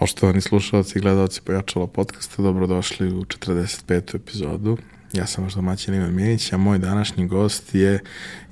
[0.00, 4.16] Poštovani slušalci i gledalci Pojačalo podcasta, dobrodošli u 45.
[4.16, 4.76] epizodu.
[5.12, 8.00] Ja sam vaš domaćin Ivan Mijenić, a moj današnji gost je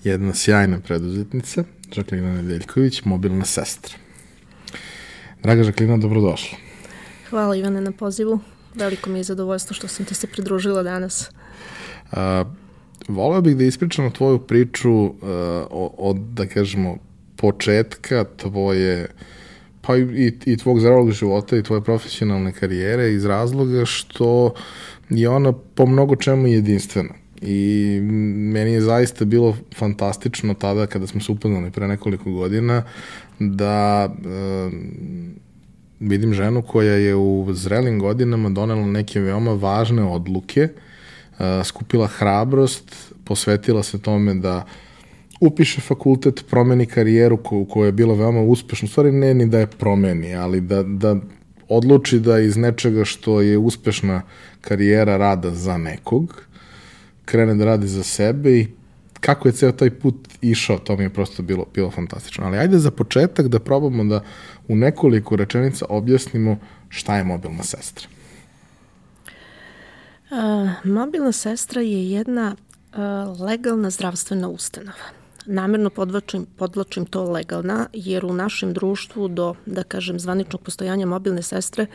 [0.04, 1.64] jedna sjajna preduzetnica,
[1.94, 3.94] Žaklina Nedeljković, mobilna sestra.
[5.42, 6.58] Draga Žaklina, dobrodošla.
[7.30, 8.40] Hvala Ivane na pozivu.
[8.74, 11.30] Veliko mi je zadovoljstvo što sam ti se pridružila danas.
[12.12, 12.44] A,
[13.08, 15.12] voleo bih da ispričamo tvoju priču uh,
[15.98, 16.96] od, da kažemo,
[17.36, 19.08] početka tvoje
[19.80, 24.54] pa i, i tvog zdravog života i tvoje profesionalne karijere iz razloga što
[25.10, 27.14] je ona po mnogo čemu jedinstvena.
[27.42, 27.98] I
[28.52, 32.82] meni je zaista bilo fantastično tada kada smo se upoznali pre nekoliko godina
[33.38, 34.70] da e,
[36.00, 40.68] vidim ženu koja je u zrelim godinama donela neke veoma važne odluke,
[41.38, 44.64] e, skupila hrabrost, posvetila se tome da
[45.40, 49.58] upiše fakultet, promeni karijeru ko, koja je bila veoma uspešna, u stvari ne ni da
[49.58, 51.16] je promeni, ali da, da
[51.68, 54.22] odluči da iz nečega što je uspešna
[54.60, 56.42] karijera rada za nekog,
[57.24, 58.66] krene da radi za sebe i
[59.20, 62.46] kako je ceo taj put išao, to mi je prosto bilo, bilo fantastično.
[62.46, 64.22] Ali ajde za početak da probamo da
[64.68, 66.58] u nekoliko rečenica objasnimo
[66.88, 68.08] šta je mobilna sestra.
[70.30, 72.56] Uh, mobilna sestra je jedna
[72.92, 75.17] uh, legalna zdravstvena ustanova.
[75.50, 81.42] Namerno podlačim, podlačim to legalna, jer u našem društvu do, da kažem, zvaničnog postojanja mobilne
[81.42, 81.86] sestre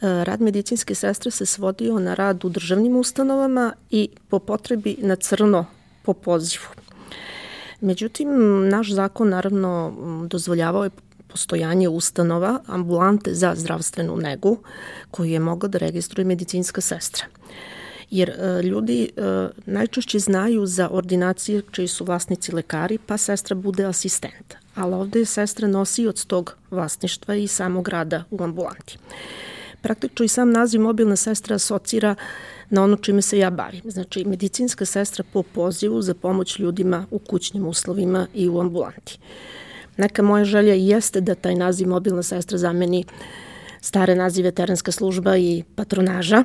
[0.00, 5.66] rad medicinske sestre se svodio na rad u državnim ustanovama i po potrebi na crno
[6.02, 6.64] po pozivu.
[7.80, 8.28] Međutim,
[8.68, 9.94] naš zakon naravno
[10.26, 10.90] dozvoljavao je
[11.28, 14.58] postojanje ustanova, ambulante za zdravstvenu negu,
[15.10, 17.24] koju je mogla da registruje medicinska sestra.
[18.10, 23.84] Jer e, ljudi e, najčešće znaju za ordinacije čiji su vlasnici lekari, pa sestra bude
[23.84, 24.54] asistent.
[24.74, 28.98] Ali ovde je sestra nosioc tog vlasništva i samog rada u ambulanti.
[29.82, 32.14] Praktično i sam naziv mobilna sestra asocira
[32.70, 33.82] na ono čime se ja bavim.
[33.84, 39.18] Znači, medicinska sestra po pozivu za pomoć ljudima u kućnim uslovima i u ambulanti.
[39.96, 43.04] Neka moja želja jeste da taj naziv mobilna sestra zameni
[43.80, 46.44] stare nazive terenska služba i patronaža,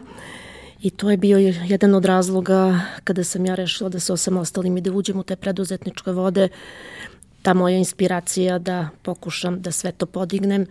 [0.85, 1.37] I to je bio
[1.67, 5.35] jedan od razloga kada sam ja rešila da se osamostalim i da uđem u te
[5.35, 6.49] preduzetničke vode,
[7.41, 10.67] ta moja inspiracija da pokušam da sve to podignem,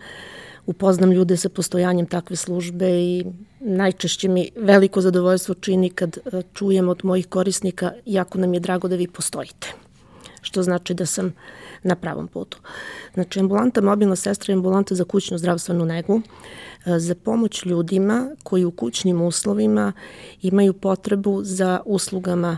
[0.65, 3.25] upoznam ljude sa postojanjem takve službe i
[3.59, 8.87] najčešće mi veliko zadovoljstvo čini kad e, čujem od mojih korisnika jako nam je drago
[8.87, 9.73] da vi postojite.
[10.41, 11.33] Što znači da sam
[11.85, 12.57] na pravom putu.
[13.13, 16.21] Znači, ambulanta mobilna sestra je ambulanta za kućnu zdravstvenu negu,
[16.85, 19.93] e, za pomoć ljudima koji u kućnim uslovima
[20.41, 22.57] imaju potrebu za uslugama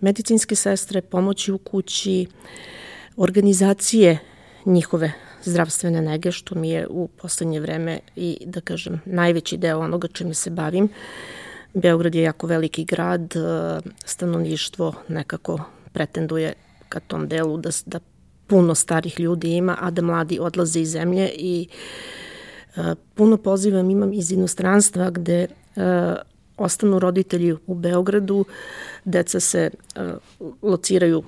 [0.00, 2.26] medicinske sestre, pomoći u kući,
[3.16, 4.18] organizacije
[4.64, 5.12] njihove
[5.44, 10.34] zdravstvene nege, što mi je u poslednje vreme i, da kažem, najveći deo onoga čime
[10.34, 10.88] se bavim.
[11.74, 15.60] Beograd je jako veliki grad, e, stanovništvo nekako
[15.92, 16.52] pretenduje
[16.88, 18.00] ka tom delu da, da
[18.48, 21.68] puno starih ljudi ima, a da mladi odlaze iz zemlje i
[22.76, 25.48] e, puno pozivam imam iz inostranstva gde e,
[26.56, 28.44] ostanu roditelji u Beogradu,
[29.04, 30.00] deca se e,
[30.62, 31.22] lociraju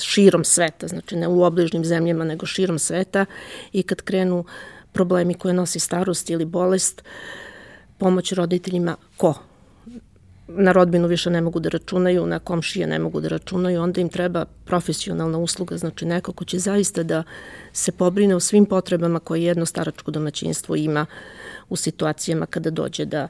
[0.00, 3.24] širom sveta, znači ne u obližnim zemljama, nego širom sveta
[3.72, 4.44] i kad krenu
[4.92, 7.02] problemi koje nosi starost ili bolest,
[7.98, 9.34] pomoć roditeljima ko?
[10.48, 14.08] Na rodbinu više ne mogu da računaju, na komšije ne mogu da računaju, onda im
[14.08, 17.22] treba profesionalna usluga, znači neko ko će zaista da
[17.72, 21.06] se pobrine o svim potrebama koje jedno staračko domaćinstvo ima
[21.68, 23.28] u situacijama kada dođe da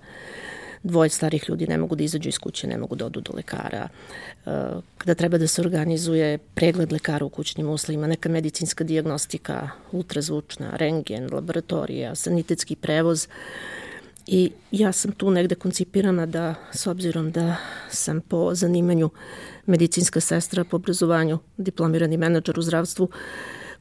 [0.87, 3.89] dvoje starih ljudi ne mogu da izađu iz kuće, ne mogu da odu do lekara,
[3.89, 4.51] e,
[4.99, 11.29] kada treba da se organizuje pregled lekara u kućnim uslovima, neka medicinska diagnostika, ultrazvučna, rengen,
[11.33, 13.29] laboratorija, sanitetski prevoz.
[14.27, 17.57] I ja sam tu negde koncipirana da, s obzirom da
[17.91, 19.11] sam po zanimanju
[19.67, 23.09] medicinska sestra, po obrazovanju diplomirani menadžer u zdravstvu,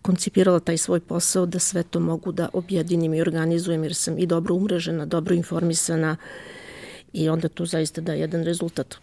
[0.02, 4.26] koncipirala taj svoj posao da sve to mogu da objedinim i organizujem jer sam i
[4.26, 6.18] dobro umrežena, dobro informisana
[7.14, 8.96] i onda tu zaista da jedan rezultat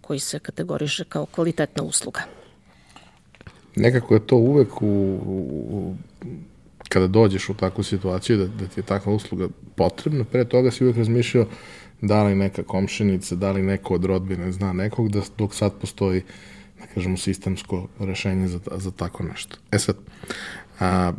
[0.00, 2.20] koji se kategoriše kao kvalitetna usluga.
[3.76, 5.94] Nekako je to uvek u, u
[6.90, 10.84] kada dođeš u takvu situaciju da, da ti je takva usluga potrebna, pre toga si
[10.84, 11.46] uvek razmišljao
[12.00, 16.22] da li neka komšenica, da li neko od rodbine zna nekog, da dok sad postoji,
[16.80, 19.56] da kažemo, sistemsko rešenje za, za tako nešto.
[19.72, 19.96] E sad,
[20.80, 21.12] a,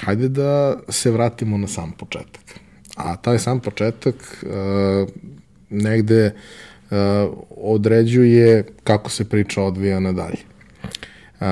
[0.00, 2.60] hajde da se vratimo na sam početak.
[2.96, 5.06] A taj sam početak a,
[5.70, 6.26] negde
[6.90, 6.96] uh,
[7.50, 10.38] određuje kako se priča odvija nadalje.
[11.40, 11.46] Uh,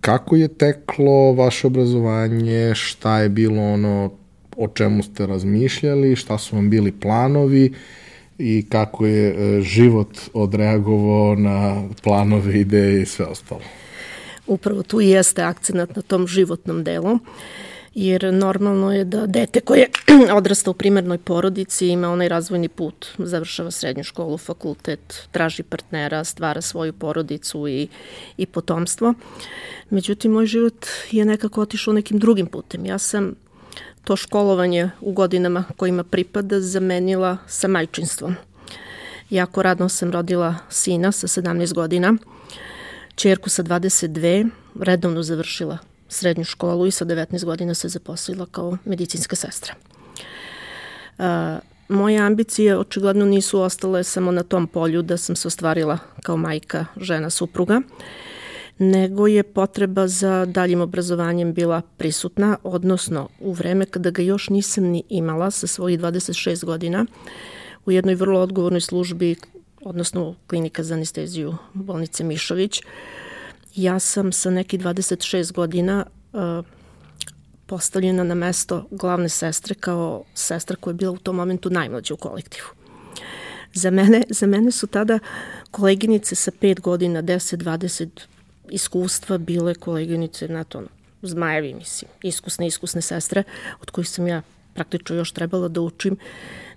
[0.00, 4.10] kako je teklo vaše obrazovanje, šta je bilo ono
[4.56, 7.72] o čemu ste razmišljali, šta su vam bili planovi
[8.38, 13.60] i kako je e, život odreagovao na planove, ideje i sve ostalo.
[14.46, 17.18] Upravo tu jeste akcenat na tom životnom delu
[17.94, 19.86] jer normalno je da dete koje
[20.38, 26.60] odrasta u primernoj porodici ima onaj razvojni put, završava srednju školu, fakultet, traži partnera, stvara
[26.60, 27.88] svoju porodicu i,
[28.36, 29.14] i potomstvo.
[29.90, 32.86] Međutim, moj život je nekako otišao nekim drugim putem.
[32.86, 33.34] Ja sam
[34.04, 38.36] to školovanje u godinama kojima pripada zamenila sa majčinstvom.
[39.30, 42.14] Jako radno sam rodila sina sa 17 godina,
[43.14, 44.50] čerku sa 22,
[44.80, 49.74] redovno završila srednju školu i sa 19 godina se zaposlila kao medicinska sestra.
[51.18, 51.24] Uh,
[51.88, 56.86] moje ambicije očigledno nisu ostale samo na tom polju da sam se ostvarila kao majka,
[56.96, 57.80] žena, supruga,
[58.78, 64.84] nego je potreba za daljim obrazovanjem bila prisutna, odnosno u vreme kada ga još nisam
[64.84, 67.06] ni imala sa svojih 26 godina
[67.86, 69.36] u jednoj vrlo odgovornoj službi,
[69.80, 72.80] odnosno klinika za anesteziju bolnice Mišović,
[73.74, 76.64] ja sam sa neki 26 godina uh,
[77.66, 82.16] postavljena na mesto glavne sestre kao sestra koja je bila u tom momentu najmlađa u
[82.16, 82.66] kolektivu.
[83.72, 85.18] Za mene, za mene su tada
[85.70, 88.08] koleginice sa 5 godina, 10, 20
[88.70, 90.82] iskustva bile koleginice na to
[91.22, 93.42] zmajevi, mislim, iskusne, iskusne sestre,
[93.82, 94.42] od kojih sam ja
[94.74, 96.16] praktično još trebala da učim.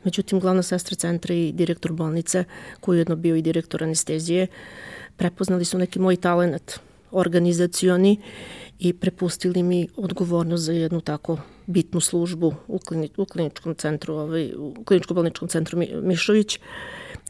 [0.03, 2.43] Međutim, glavna sestra centra i direktor bolnice,
[2.79, 4.47] koji je jedno bio i direktor anestezije,
[5.17, 6.79] prepoznali su neki moj talent
[7.11, 8.21] organizacioni
[8.79, 11.37] i prepustili mi odgovornost za jednu tako
[11.67, 16.59] bitnu službu u, klini, u kliničkom centru, ovaj, u kliničko-bolničkom centru Mišović.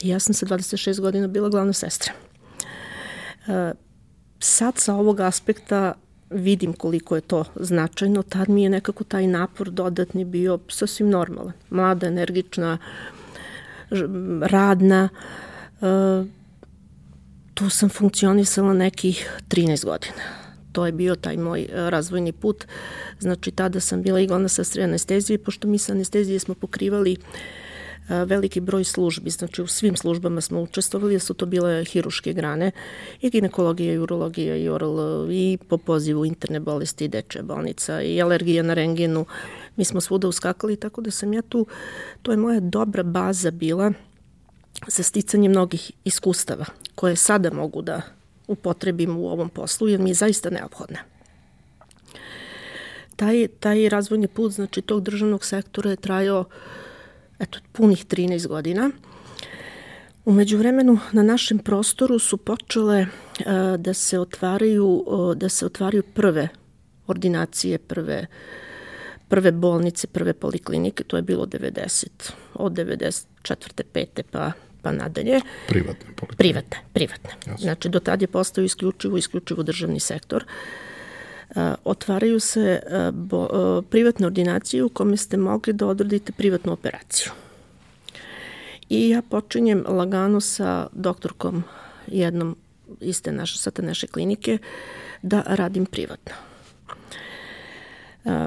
[0.01, 2.13] I ja sam sa 26 godina bila glavna sestra.
[3.47, 3.73] E,
[4.39, 5.93] sad sa ovog aspekta
[6.29, 8.23] vidim koliko je to značajno.
[8.23, 11.53] Tad mi je nekako taj napor dodatni bio sasvim normalan.
[11.69, 12.77] Mlada, energična,
[14.41, 15.09] radna,
[15.81, 15.85] e,
[17.53, 20.43] tu sam funkcionisala nekih 13 godina.
[20.71, 22.65] To je bio taj moj e, razvojni put.
[23.19, 27.17] Znači, tada sam bila i glavna sestra anestezije, pošto mi sa anestezije smo pokrivali e,
[28.25, 32.71] veliki broj službi, znači u svim službama smo učestvovali, su to bile hiruške grane,
[33.21, 38.63] i ginekologija, i urologija, i oral, i po pozivu interne bolesti, deče bolnica, i alergija
[38.63, 39.25] na rengenu.
[39.75, 41.67] Mi smo svuda uskakali, tako da sam ja tu,
[42.21, 43.93] to je moja dobra baza bila
[44.87, 46.65] za sticanje mnogih iskustava
[46.95, 48.01] koje sada mogu da
[48.47, 50.99] upotrebim u ovom poslu jer mi je zaista neophodna.
[53.15, 56.45] Taj, taj razvojni put znači tog državnog sektora je trajao
[57.39, 58.89] eto, punih 13 godina.
[60.25, 63.45] Umeđu vremenu na našem prostoru su počele uh,
[63.77, 66.47] da se otvaraju uh, da se otvaraju prve
[67.07, 68.27] ordinacije, prve
[69.33, 72.07] prve bolnice, prve poliklinike, to je bilo 90,
[72.53, 73.25] od 94.
[73.93, 74.21] 5.
[74.31, 74.51] pa
[74.81, 75.39] pa nadalje.
[75.67, 76.37] Privatne politike.
[76.37, 77.29] Privatne, privatne.
[77.47, 77.57] Jasne.
[77.63, 80.45] Znači, do tad je postao isključivo, isključivo državni sektor.
[81.83, 82.79] Otvaraju se
[83.13, 87.31] bo, privatne ordinacije u kome ste mogli da odradite privatnu operaciju.
[88.89, 91.63] I ja počinjem lagano sa doktorkom
[92.07, 92.55] jednom
[93.01, 94.57] iste naše, sa te naše klinike
[95.21, 96.52] da radim privatno.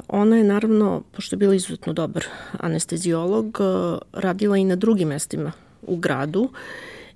[0.09, 2.25] Ona je naravno, pošto je bila izuzetno dobar
[2.59, 3.59] anestezijolog,
[4.13, 5.53] radila i na drugim mestima
[5.83, 6.49] u gradu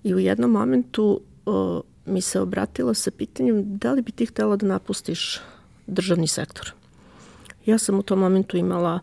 [0.02, 4.56] i u jednom momentu o, mi se obratila sa pitanjem da li bi ti htela
[4.56, 5.40] da napustiš
[5.86, 6.72] državni sektor.
[7.66, 9.00] Ja sam u tom momentu imala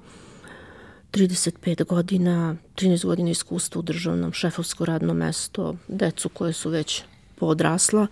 [1.12, 7.04] 35 godina, 13 godina iskustva u državnom, šefovsko radno mesto, decu koje su već
[7.36, 8.08] poodrasla.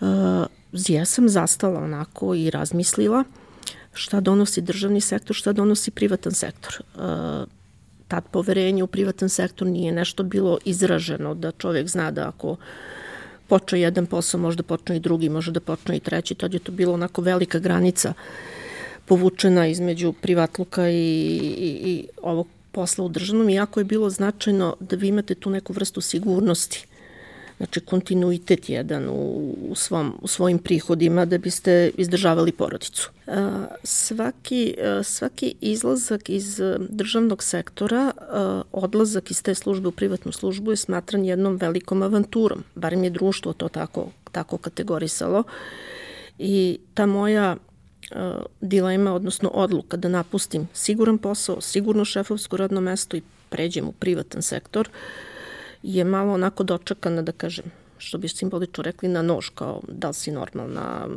[0.00, 0.06] Uh,
[0.72, 3.24] ja sam zastala onako i razmislila
[3.92, 6.82] šta donosi državni sektor, šta donosi privatan sektor.
[6.94, 7.00] Uh,
[8.08, 12.56] tad poverenje u privatan sektor nije nešto bilo izraženo, da čovjek zna da ako
[13.48, 16.72] počne jedan posao, možda počne i drugi, može da počne i treći, tad je to
[16.72, 18.12] bilo onako velika granica
[19.06, 24.96] povučena između privatluka i, i, i ovog posla u državnom, iako je bilo značajno da
[24.96, 26.86] vi imate tu neku vrstu sigurnosti
[27.60, 33.10] znači kontinuitet jedan u, u, svom, u svojim prihodima da biste izdržavali porodicu.
[33.84, 38.12] Svaki, svaki izlazak iz državnog sektora,
[38.72, 43.52] odlazak iz te službe u privatnu službu je smatran jednom velikom avanturom, barem je društvo
[43.52, 45.44] to tako, tako kategorisalo
[46.38, 47.56] i ta moja
[48.60, 54.42] dilema, odnosno odluka da napustim siguran posao, sigurno šefovsko radno mesto i pređem u privatan
[54.42, 55.29] sektor, uh,
[55.82, 57.64] je malo onako dočekana, da kažem,
[57.98, 61.08] što bi simbolično rekli, na nož, kao da li si normalna,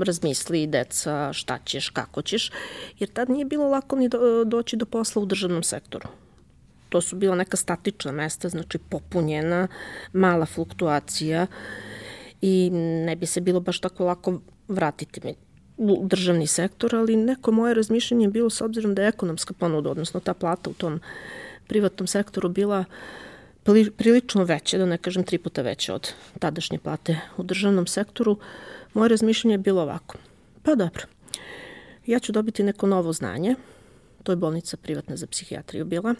[0.00, 2.50] razmisli deca, šta ćeš, kako ćeš,
[2.98, 6.08] jer tad nije bilo lako ni do, doći do posla u državnom sektoru.
[6.88, 9.68] To su bila neka statična mesta, znači popunjena,
[10.12, 11.46] mala fluktuacija
[12.40, 12.70] i
[13.06, 15.34] ne bi se bilo baš tako lako vratiti mi
[15.76, 19.90] u državni sektor, ali neko moje razmišljanje je bilo s obzirom da je ekonomska ponuda,
[19.90, 21.00] odnosno ta plata u tom
[21.66, 22.84] privatnom sektoru bila
[23.96, 28.38] prilično veća, da ne kažem tri puta veća od tadašnje plate u državnom sektoru,
[28.94, 30.18] moje razmišljanje je bilo ovako.
[30.62, 31.02] Pa dobro,
[32.06, 33.54] ja ću dobiti neko novo znanje,
[34.22, 36.14] to je bolnica privatna za psihijatriju bila,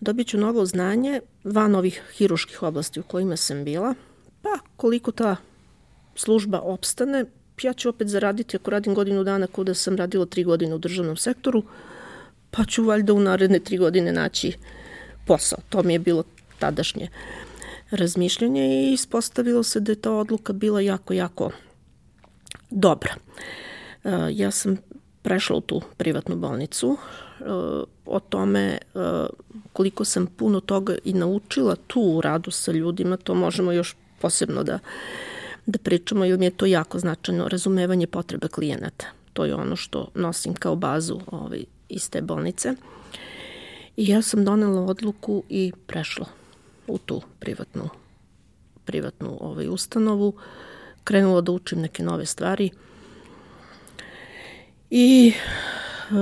[0.00, 3.94] dobit ću novo znanje van ovih hiruških oblasti u kojima sam bila,
[4.42, 5.36] pa koliko ta
[6.14, 7.24] služba opstane,
[7.62, 10.78] ja ću opet zaraditi ako radim godinu dana kao da sam radila tri godine u
[10.78, 11.62] državnom sektoru,
[12.50, 14.52] pa ću valjda u naredne tri godine naći
[15.28, 15.58] posao.
[15.68, 16.24] To mi je bilo
[16.58, 17.08] tadašnje
[17.90, 21.50] razmišljanje i ispostavilo se da je ta odluka bila jako, jako
[22.70, 23.14] dobra.
[24.04, 24.76] E, ja sam
[25.22, 26.96] prešla u tu privatnu bolnicu.
[27.40, 27.44] E,
[28.06, 28.78] o tome e,
[29.72, 34.62] koliko sam puno toga i naučila tu u radu sa ljudima, to možemo još posebno
[34.62, 34.78] da
[35.68, 39.06] da pričamo, jer mi je to jako značajno, razumevanje potreba klijenata.
[39.32, 42.74] To je ono što nosim kao bazu ovaj, iz te bolnice.
[43.98, 46.26] I ja sam donela odluku i prešla
[46.86, 47.88] u tu privatnu,
[48.84, 50.34] privatnu ovaj, ustanovu,
[51.04, 52.70] krenula da učim neke nove stvari
[54.90, 56.14] i e,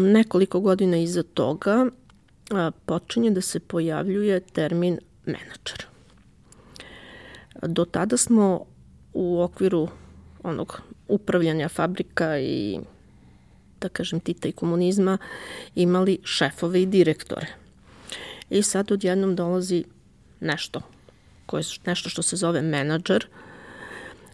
[0.00, 1.86] nekoliko godina iza toga
[2.50, 5.86] a, počinje da se pojavljuje termin menadžer.
[7.62, 8.64] Do tada smo
[9.12, 9.88] u okviru
[10.42, 12.80] onog upravljanja fabrika i
[13.82, 15.18] da kažem Tita i komunizma
[15.74, 17.46] imali šefove i direktore.
[18.50, 19.84] I sad odjednom dolazi
[20.40, 20.80] nešto,
[21.46, 23.26] koje, nešto što se zove menadžer.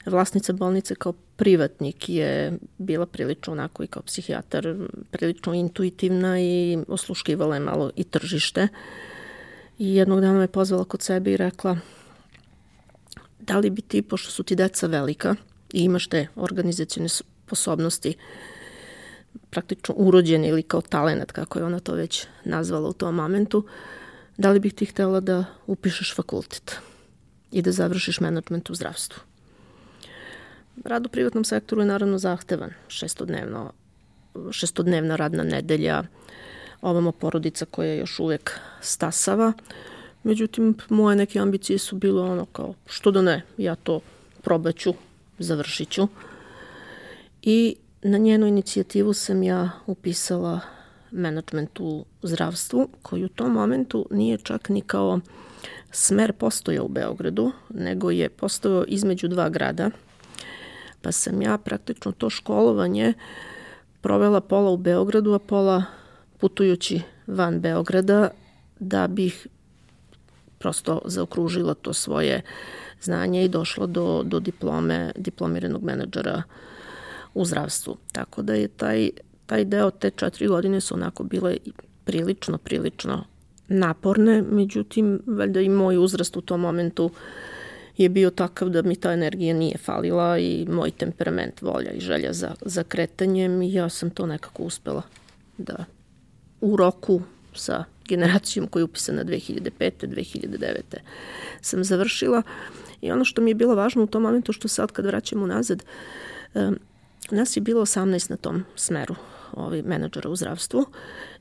[0.07, 4.75] Vlasnica bolnice kao privatnik je bila prilično onako i kao psihijatar,
[5.11, 8.69] prilično intuitivna i osluškivala je malo i tržište.
[9.79, 11.79] I jednog dana me pozvala kod sebe i rekla
[13.49, 15.35] da li bi ti, pošto su ti deca velika
[15.73, 18.15] i imaš te organizacijone sposobnosti,
[19.51, 23.67] praktično urođeni ili kao talenat, kako je ona to već nazvala u tom momentu,
[24.37, 26.77] da li bih ti htela da upišeš fakultet
[27.53, 29.23] i da završiš menadžment u zdravstvu.
[30.85, 33.73] Rad u privatnom sektoru je naravno zahtevan, šestodnevno,
[34.51, 36.03] šestodnevna radna nedelja,
[36.83, 38.51] ovamo porodica koja još uvek
[38.81, 39.53] stasava,
[40.23, 44.01] Međutim, moje neke ambicije su bile ono kao, što da ne, ja to
[44.43, 44.95] probaću,
[45.39, 46.09] završit ću.
[47.43, 50.61] I na njenu inicijativu sam ja upisala
[51.11, 55.21] management u zdravstvu, koji u tom momentu nije čak ni kao
[55.91, 59.91] smer postojao u Beogradu, nego je postojao između dva grada,
[61.03, 63.13] pa sam ja praktično to školovanje
[64.01, 65.85] provela pola u Beogradu, a pola
[66.39, 68.31] putujući van Beograda
[68.81, 69.47] da bih
[70.59, 72.43] prosto zaokružila to svoje
[73.03, 76.43] znanje i došla do, do diplome diplomiranog menadžera
[77.35, 77.97] u zdravstvu.
[78.13, 79.11] Tako da je taj,
[79.47, 81.57] taj deo, te četiri godine su onako bile
[82.05, 83.25] prilično, prilično
[83.69, 87.11] naporne, međutim, valjda i moj uzrast u tom momentu
[87.97, 92.33] je bio takav da mi ta energija nije falila i moj temperament, volja i želja
[92.33, 95.03] za, za kretanjem i ja sam to nekako uspela
[95.59, 95.85] da
[96.61, 97.23] u roku
[97.55, 99.71] sa generacijom koja je upisana 2005.
[99.81, 100.81] 2009.
[101.61, 102.43] sam završila
[103.01, 105.85] i ono što mi je bilo važno u tom momentu što sad kad vraćamo nazad
[107.31, 109.15] nas je bilo 18 na tom smeru
[109.53, 110.87] ovi menadžera u zdravstvu.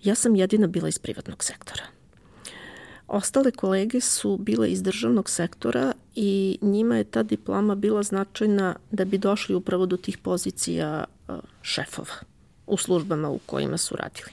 [0.03, 1.83] Ja sam jedina bila iz privatnog sektora.
[3.07, 9.05] Ostale kolege su bile iz državnog sektora i njima je ta diploma bila značajna da
[9.05, 11.05] bi došli upravo do tih pozicija
[11.61, 12.15] šefova
[12.67, 14.31] u službama u kojima su radili.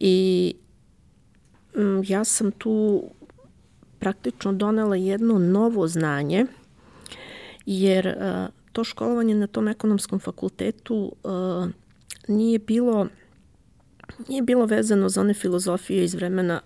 [0.00, 0.54] I
[2.04, 3.04] ja sam tu
[3.98, 6.46] praktično donela jedno novo znanje,
[7.66, 11.68] jer uh, to školovanje na tom ekonomskom fakultetu uh,
[12.28, 13.06] nije bilo
[14.28, 16.60] nije bilo vezano za one filozofije iz vremena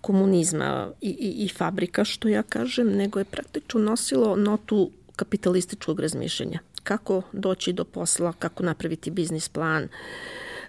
[0.00, 6.58] komunizma i, i, i fabrika, što ja kažem, nego je praktično nosilo notu kapitalističkog razmišljanja.
[6.82, 9.88] Kako doći do posla, kako napraviti biznis plan,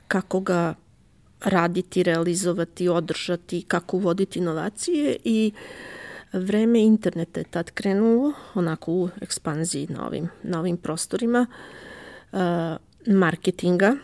[0.07, 0.73] kako ga
[1.43, 5.51] raditi, realizovati, održati, kako uvoditi inovacije i
[6.33, 11.47] vreme interneta je tad krenulo onako u ekspanziji na ovim, na ovim prostorima
[12.31, 12.39] uh,
[13.07, 13.95] marketinga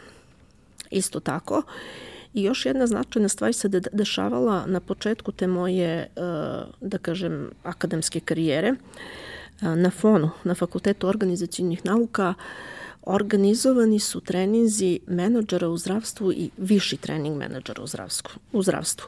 [0.92, 1.64] isto tako
[2.34, 6.08] I još jedna značajna stvar se dešavala na početku te moje, e,
[6.82, 8.68] da kažem, akademske karijere.
[8.68, 8.76] E,
[9.76, 12.34] na FONu, na Fakultetu organizacijnih nauka,
[13.02, 18.40] organizovani su treninzi menadžera u zdravstvu i viši trening menadžera u zdravstvu.
[18.54, 19.08] U, zdravstvu.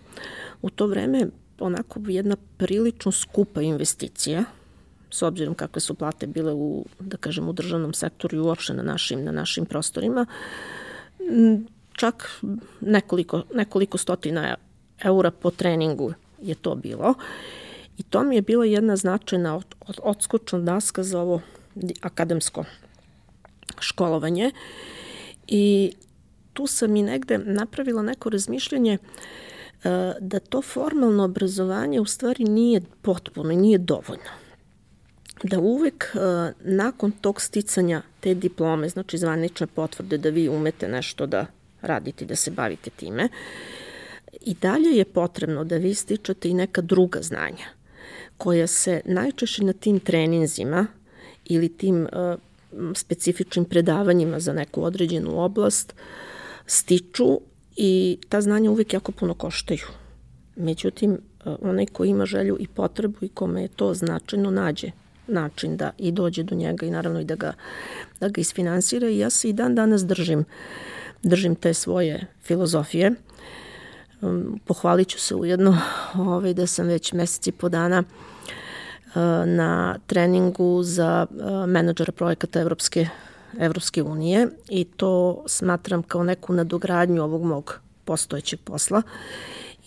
[0.61, 1.27] u to vreme
[1.59, 4.43] onako jedna prilično skupa investicija,
[5.11, 8.83] s obzirom kakve su plate bile u, da kažem, u državnom sektoru i uopšte na
[8.83, 10.25] našim, na našim prostorima,
[11.93, 12.41] čak
[12.81, 14.55] nekoliko, nekoliko stotina
[15.03, 17.13] eura po treningu je to bilo.
[17.97, 21.41] I to mi je bila jedna značajna od, od, odskočna daska za ovo
[22.01, 22.63] akademsko
[23.79, 24.51] školovanje.
[25.47, 25.93] I
[26.53, 28.99] tu sam i negde napravila neko razmišljanje e,
[30.19, 34.31] da to formalno obrazovanje u stvari nije potpuno i nije dovoljno.
[35.43, 36.19] Da uvek e,
[36.59, 41.45] nakon tog sticanja te diplome, znači zvanične potvrde da vi umete nešto da
[41.81, 43.29] raditi, da se bavite time,
[44.41, 47.65] i dalje je potrebno da vi stičete i neka druga znanja
[48.37, 50.87] koja se najčešće na tim treninzima
[51.45, 52.39] ili tim uh,
[52.95, 55.95] specifičnim predavanjima za neku određenu oblast
[56.65, 57.39] stiču
[57.75, 59.85] i ta znanja uvek jako puno koštaju.
[60.55, 61.11] Međutim,
[61.45, 64.91] uh, onaj ko ima želju i potrebu i kome je to značajno nađe
[65.27, 67.53] način da i dođe do njega i naravno i da ga,
[68.19, 70.45] da ga isfinansira i ja se i dan danas držim
[71.25, 73.11] držim te svoje filozofije.
[74.21, 75.77] Um, pohvalit ću se ujedno
[76.15, 79.15] ovaj, da sam već meseci po dana uh,
[79.45, 83.07] na treningu za uh, menadžera projekata Evropske,
[83.59, 89.01] Evropske unije i to smatram kao neku nadogradnju ovog mog postojećeg posla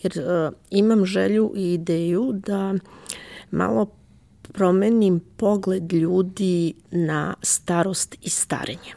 [0.03, 2.75] jer uh, imam želju i ideju da
[3.51, 3.87] malo
[4.53, 8.95] promenim pogled ljudi na starost i starenje.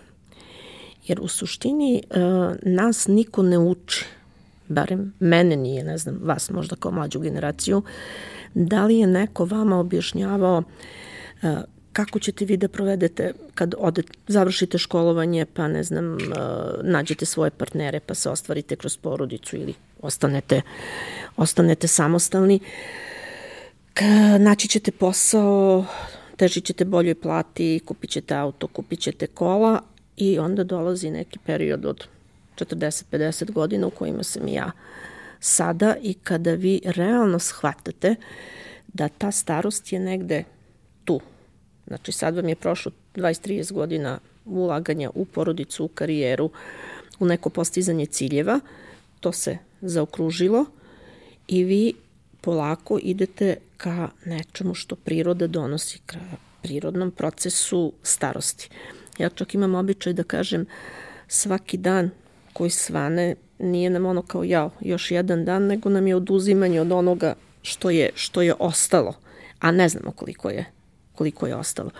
[1.07, 2.17] Jer u suštini uh,
[2.63, 4.05] nas niko ne uči,
[4.67, 7.81] barem mene nije, ne znam, vas možda kao mlađu generaciju,
[8.53, 10.63] da li je neko vama objašnjavao
[11.43, 11.49] uh,
[11.93, 16.19] kako ćete vi da provedete kad ode, završite školovanje, pa ne znam, uh,
[16.83, 20.61] nađete svoje partnere, pa se ostvarite kroz porodicu ili ostanete,
[21.37, 22.59] ostanete samostalni.
[24.39, 25.85] Naći ćete posao,
[26.37, 29.81] težit ćete boljoj plati, kupit ćete auto, kupit ćete kola,
[30.17, 32.07] i onda dolazi neki period od
[32.55, 34.71] 40-50 godina u kojima sam ja
[35.39, 38.15] sada i kada vi realno shvatate
[38.93, 40.43] da ta starost je negde.
[41.87, 46.49] Znači sad vam je prošlo 20-30 godina ulaganja u porodicu, u karijeru,
[47.19, 48.59] u neko postizanje ciljeva,
[49.19, 50.65] to se zaokružilo
[51.47, 51.93] i vi
[52.41, 56.19] polako idete ka nečemu što priroda donosi, ka
[56.61, 58.69] prirodnom procesu starosti.
[59.17, 60.65] Ja čak imam običaj da kažem
[61.27, 62.09] svaki dan
[62.53, 66.91] koji svane nije nam ono kao ja, još jedan dan, nego nam je oduzimanje od
[66.91, 69.13] onoga što je, što je ostalo,
[69.59, 70.65] a ne znamo koliko je,
[71.21, 71.91] koliko je ostalo.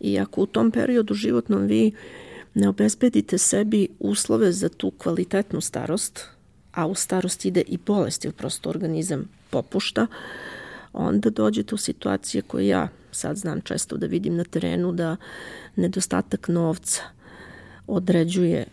[0.00, 1.92] I ako u tom periodu životnom vi
[2.54, 6.28] ne obezbedite sebi uslove za tu kvalitetnu starost,
[6.72, 10.06] a u starost ide i bolest, jer prosto organizam popušta,
[10.92, 15.16] onda dođete u situacije koje ja sad znam često da vidim na terenu da
[15.76, 17.02] nedostatak novca
[17.86, 18.66] određuje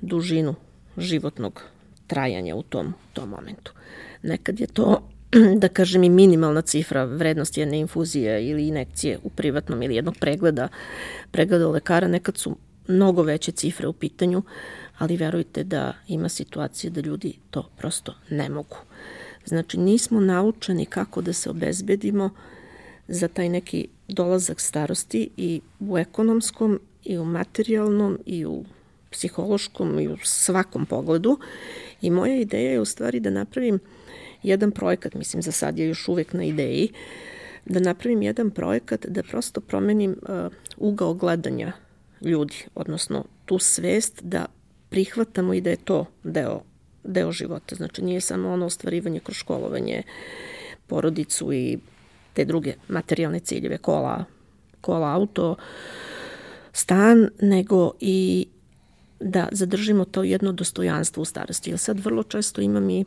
[0.00, 0.54] dužinu
[0.96, 1.62] životnog
[2.06, 3.72] trajanja u tom, tom momentu.
[4.22, 5.08] Nekad je to
[5.62, 10.68] da kažem i minimalna cifra vrednosti jedne infuzije ili inekcije u privatnom ili jednog pregleda,
[11.30, 12.56] pregleda lekara, nekad su
[12.88, 14.42] mnogo veće cifre u pitanju,
[14.98, 18.76] ali verujte da ima situacije da ljudi to prosto ne mogu.
[19.44, 22.30] Znači nismo naučeni kako da se obezbedimo
[23.08, 28.64] za taj neki dolazak starosti i u ekonomskom i u materijalnom i u
[29.10, 31.38] psihološkom i u svakom pogledu.
[32.02, 33.78] I moja ideja je u stvari da napravim
[34.46, 36.88] jedan projekat, mislim za sad je još uvek na ideji,
[37.64, 41.72] da napravim jedan projekat da prosto promenim uh, ugao gledanja
[42.20, 44.46] ljudi, odnosno tu svest da
[44.88, 46.60] prihvatamo i da je to deo,
[47.04, 47.74] deo života.
[47.74, 50.02] Znači nije samo ono ostvarivanje kroz školovanje,
[50.86, 51.78] porodicu i
[52.34, 54.24] te druge materijalne ciljeve, kola,
[54.80, 55.56] kola auto,
[56.72, 58.46] stan, nego i
[59.20, 61.70] da zadržimo to jedno dostojanstvo u starosti.
[61.70, 63.04] Jer sad vrlo često imam i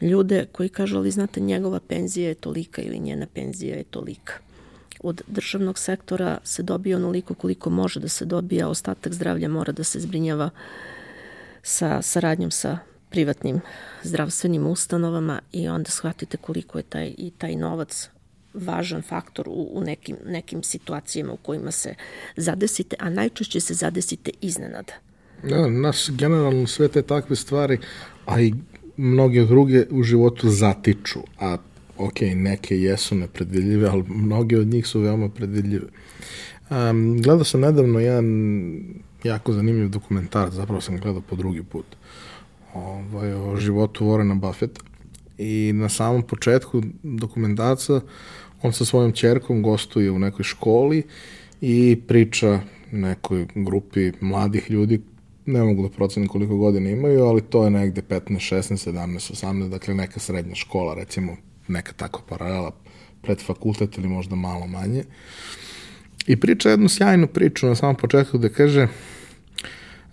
[0.00, 4.34] ljude koji kažu, ali znate, njegova penzija je tolika ili njena penzija je tolika.
[5.00, 9.72] Od državnog sektora se dobije onoliko koliko može da se dobije, a ostatak zdravlja mora
[9.72, 10.50] da se zbrinjava
[11.62, 12.78] sa saradnjom sa
[13.10, 13.60] privatnim
[14.02, 18.10] zdravstvenim ustanovama i onda shvatite koliko je taj, i taj novac
[18.54, 21.94] važan faktor u, u nekim, nekim situacijama u kojima se
[22.36, 24.92] zadesite, a najčešće se zadesite iznenada.
[25.42, 27.78] Da, nas generalno sve te takve stvari,
[28.26, 28.54] a i
[28.98, 31.56] mnoge druge u životu zatiču, a
[31.98, 35.86] ok, neke jesu nepredvidljive, ali mnoge od njih su veoma predvidljive.
[36.70, 38.26] Um, gledao sam nedavno jedan
[39.24, 41.86] jako zanimljiv dokumentar, zapravo sam gledao po drugi put,
[42.74, 44.80] ovaj, o životu Warrena Buffetta.
[45.38, 48.00] I na samom početku dokumentarca
[48.62, 51.02] on sa svojom čerkom gostuje u nekoj školi
[51.60, 52.60] i priča
[52.92, 55.00] nekoj grupi mladih ljudi
[55.48, 59.68] ne mogu da procenim koliko godina imaju, ali to je negde 15, 16, 17, 18,
[59.68, 61.36] dakle neka srednja škola, recimo
[61.68, 62.70] neka tako paralela
[63.22, 65.04] pred fakultet ili možda malo manje.
[66.26, 68.88] I priča jednu sjajnu priču na samom početku da kaže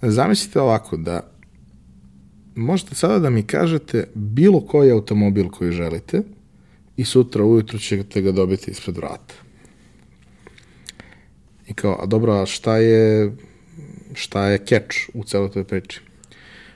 [0.02, 1.32] zamislite ovako da
[2.56, 6.22] možete sada da mi kažete bilo koji automobil koji želite
[6.98, 9.34] i sutra ujutro ćete ga dobiti ispred vrata.
[11.68, 13.32] I kao, a dobro, a šta je
[14.16, 16.02] šta je keč u celoj toj priči?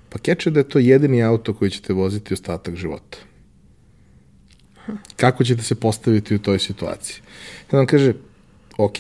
[0.10, 3.18] Pa keč je da je to jedini auto koji ćete voziti ostatak života.
[5.16, 7.22] Kako ćete se postaviti u toj situaciji?
[7.68, 8.14] Kada vam kaže,
[8.78, 8.98] ok,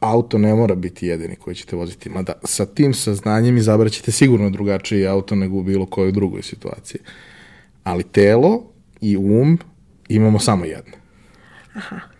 [0.00, 5.06] auto ne mora biti jedini koji ćete voziti, mada sa tim saznanjem izabraćete sigurno drugačiji
[5.06, 7.00] auto nego u bilo kojoj drugoj situaciji.
[7.84, 8.62] Ali telo
[9.00, 9.58] i um
[10.08, 10.96] imamo samo jedno.
[11.74, 12.13] Aha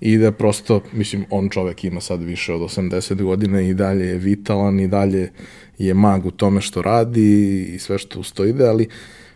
[0.00, 4.18] i da prosto, mislim, on čovek ima sad više od 80 godina i dalje je
[4.18, 5.30] vitalan i dalje
[5.78, 8.88] je mag u tome što radi i sve što usto ide, ali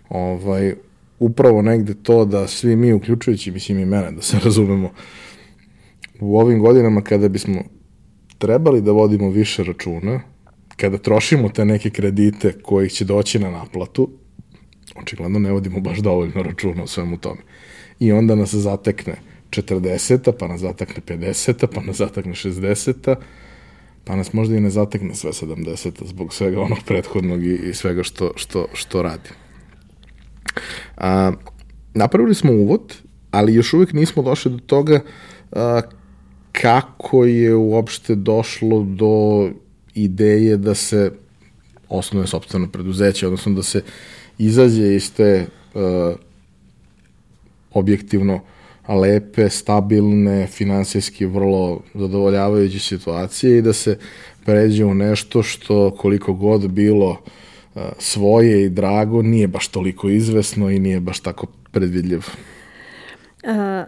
[0.08, 0.74] ovaj,
[1.18, 4.90] upravo negde to da svi mi, uključujući, mislim i mene, da se razumemo,
[6.20, 7.62] u ovim godinama kada bismo
[8.38, 10.20] trebali da vodimo više računa,
[10.76, 14.10] kada trošimo te neke kredite koji će doći na naplatu,
[14.96, 17.40] očigledno ne vodimo baš dovoljno računa o svemu tome.
[17.98, 23.14] I onda nas zatekne 40 pa nas zatakne 50 pa nas zatakne 60
[24.04, 28.02] pa nas možda i ne zatekne sve 70 zbog svega onog prethodnog i, i svega
[28.02, 29.30] što, što, što radi.
[30.96, 31.32] A,
[31.94, 32.96] napravili smo uvod,
[33.30, 35.00] ali još uvek nismo došli do toga
[35.52, 35.80] a,
[36.52, 39.48] kako je uopšte došlo do
[39.94, 41.12] ideje da se
[41.88, 43.82] osnovne sobstveno preduzeće, odnosno da se
[44.38, 45.82] izađe iz te uh,
[47.72, 48.40] objektivno
[48.94, 53.98] lepe, stabilne, finansijski vrlo zadovoljavajuće situacije i da se
[54.44, 60.70] pređe u nešto što koliko god bilo uh, svoje i drago nije baš toliko izvesno
[60.70, 62.22] i nije baš tako predvidljivo.
[63.44, 63.84] A,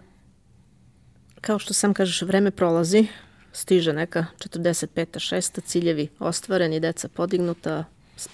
[1.41, 3.07] kao što sam kažeš, vreme prolazi,
[3.51, 4.87] stiže neka 45.
[5.35, 5.63] 6.
[5.65, 7.85] ciljevi ostvareni, deca podignuta,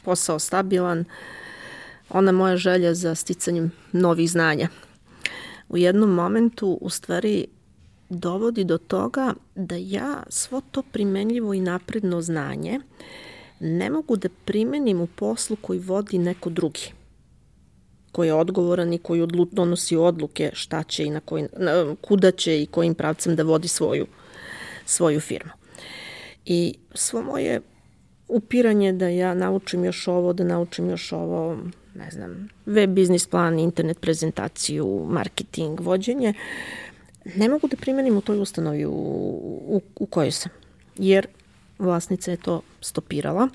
[0.04, 1.06] posao stabilan,
[2.10, 4.70] ona moja želja za sticanjem novih znanja–
[5.70, 7.48] u jednom momentu u stvari
[8.10, 12.80] dovodi do toga da ja svo to primenljivo i napredno znanje
[13.60, 16.92] ne mogu da primenim u poslu koji vodi neko drugi
[18.12, 22.32] koji je odgovoran i koji odlu, donosi odluke šta će i na koji, na, kuda
[22.32, 24.08] će i kojim pravcem da vodi svoju,
[24.86, 25.52] svoju firmu.
[26.46, 27.62] I svo moje
[28.28, 31.58] upiranje da ja naučim još ovo, da naučim još ovo,
[32.00, 36.34] ne znam, web biznis plan, internet prezentaciju, marketing, vođenje,
[37.36, 40.52] ne mogu da primenim u toj ustanovi u, u, u kojoj sam.
[40.98, 41.28] Jer
[41.80, 43.50] vlasnica je to stopirala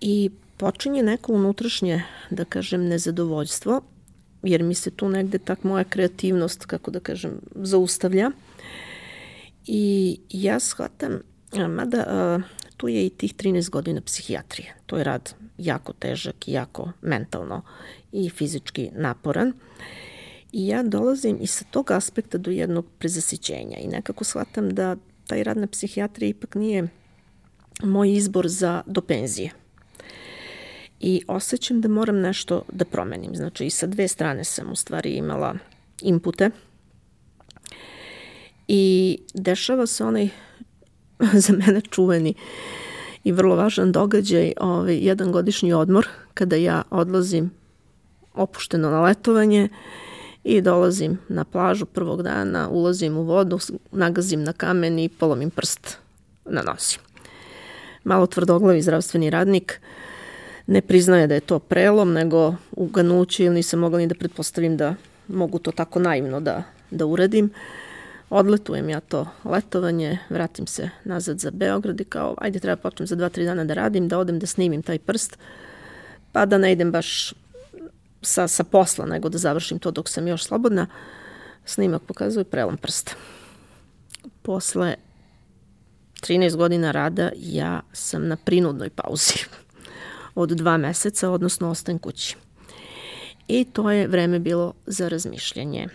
[0.00, 3.80] i počinje neko unutrašnje, da kažem, nezadovoljstvo,
[4.42, 8.30] jer mi se tu negde tak moja kreativnost, kako da kažem, zaustavlja.
[9.66, 11.20] I ja shvatam,
[11.68, 12.40] mada
[12.76, 14.74] tu je i tih 13 godina psihijatrije.
[14.86, 17.62] To je rad jako težak i jako mentalno
[18.12, 19.52] i fizički naporan.
[20.52, 25.44] I ja dolazim i sa tog aspekta do jednog prezasićenja i nekako shvatam da taj
[25.44, 26.88] rad na psihijatriji ipak nije
[27.82, 29.50] moj izbor za do penzije.
[31.00, 33.36] I osjećam da moram nešto da promenim.
[33.36, 35.54] Znači i sa dve strane sam u stvari imala
[36.02, 36.50] impute
[38.68, 40.28] i dešava se onaj
[41.46, 42.34] za mene čuveni
[43.26, 47.50] i vrlo važan događaj, ovaj, jedan godišnji odmor, kada ja odlazim
[48.34, 49.68] opušteno na letovanje
[50.44, 53.58] i dolazim na plažu prvog dana, ulazim u vodu,
[53.92, 55.98] nagazim na kamen i polomim prst
[56.44, 56.98] na nosi.
[58.04, 59.80] Malo tvrdoglavi zdravstveni radnik
[60.66, 64.76] ne priznaje da je to prelom, nego u ganuću ili nisam mogla ni da pretpostavim
[64.76, 64.94] da
[65.28, 67.50] mogu to tako naivno da, da uradim
[68.30, 73.16] odletujem ja to letovanje, vratim se nazad za Beograd i kao, ajde treba počnem za
[73.16, 75.38] dva, tri dana da radim, da odem da snimim taj prst,
[76.32, 77.34] pa da ne idem baš
[78.22, 80.86] sa, sa posla, nego da završim to dok sam još slobodna.
[81.64, 83.12] Snimak pokazuje prelom prsta.
[84.42, 84.94] Posle
[86.20, 89.34] 13 godina rada ja sam na prinudnoj pauzi
[90.34, 92.36] od dva meseca, odnosno ostajem kući.
[93.48, 95.88] I to je vreme bilo za razmišljanje.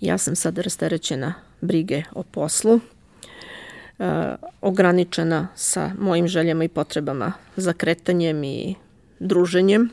[0.00, 2.80] Ja sam sad rasterećena brige o poslu,
[3.98, 8.74] e, ograničena sa mojim željama i potrebama za kretanjem i
[9.18, 9.90] druženjem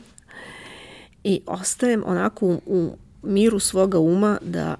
[1.24, 4.76] i ostajem onako u, u miru svoga uma da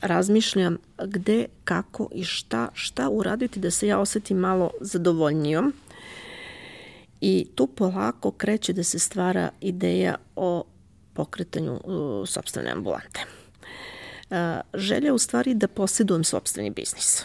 [0.00, 5.72] razmišljam gde, kako i šta, šta uraditi da se ja osetim malo zadovoljnijom.
[7.20, 10.64] I tu polako kreće da se stvara ideja o
[11.14, 13.20] pokretanju uh, sobstvene ambulante.
[14.74, 17.22] Želja u stvari da posjedujem sobstveni biznis.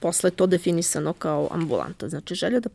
[0.00, 2.08] Posle je to definisano kao ambulanta.
[2.08, 2.68] Znači, želja da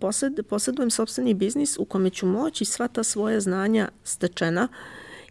[0.49, 4.67] posjedujem sobstveni biznis u kome ću moći sva ta svoja znanja stečena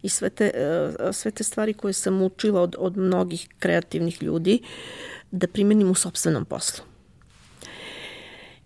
[0.01, 0.51] i sve te,
[0.99, 4.59] uh, sve te stvari koje sam učila od, od mnogih kreativnih ljudi
[5.31, 6.85] da primenim u sobstvenom poslu.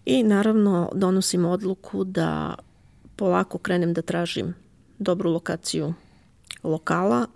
[0.06, 2.56] I naravno donosim odluku da
[3.16, 4.56] polako krenem da tražim
[5.00, 5.94] dobru lokaciju
[6.64, 7.28] lokala,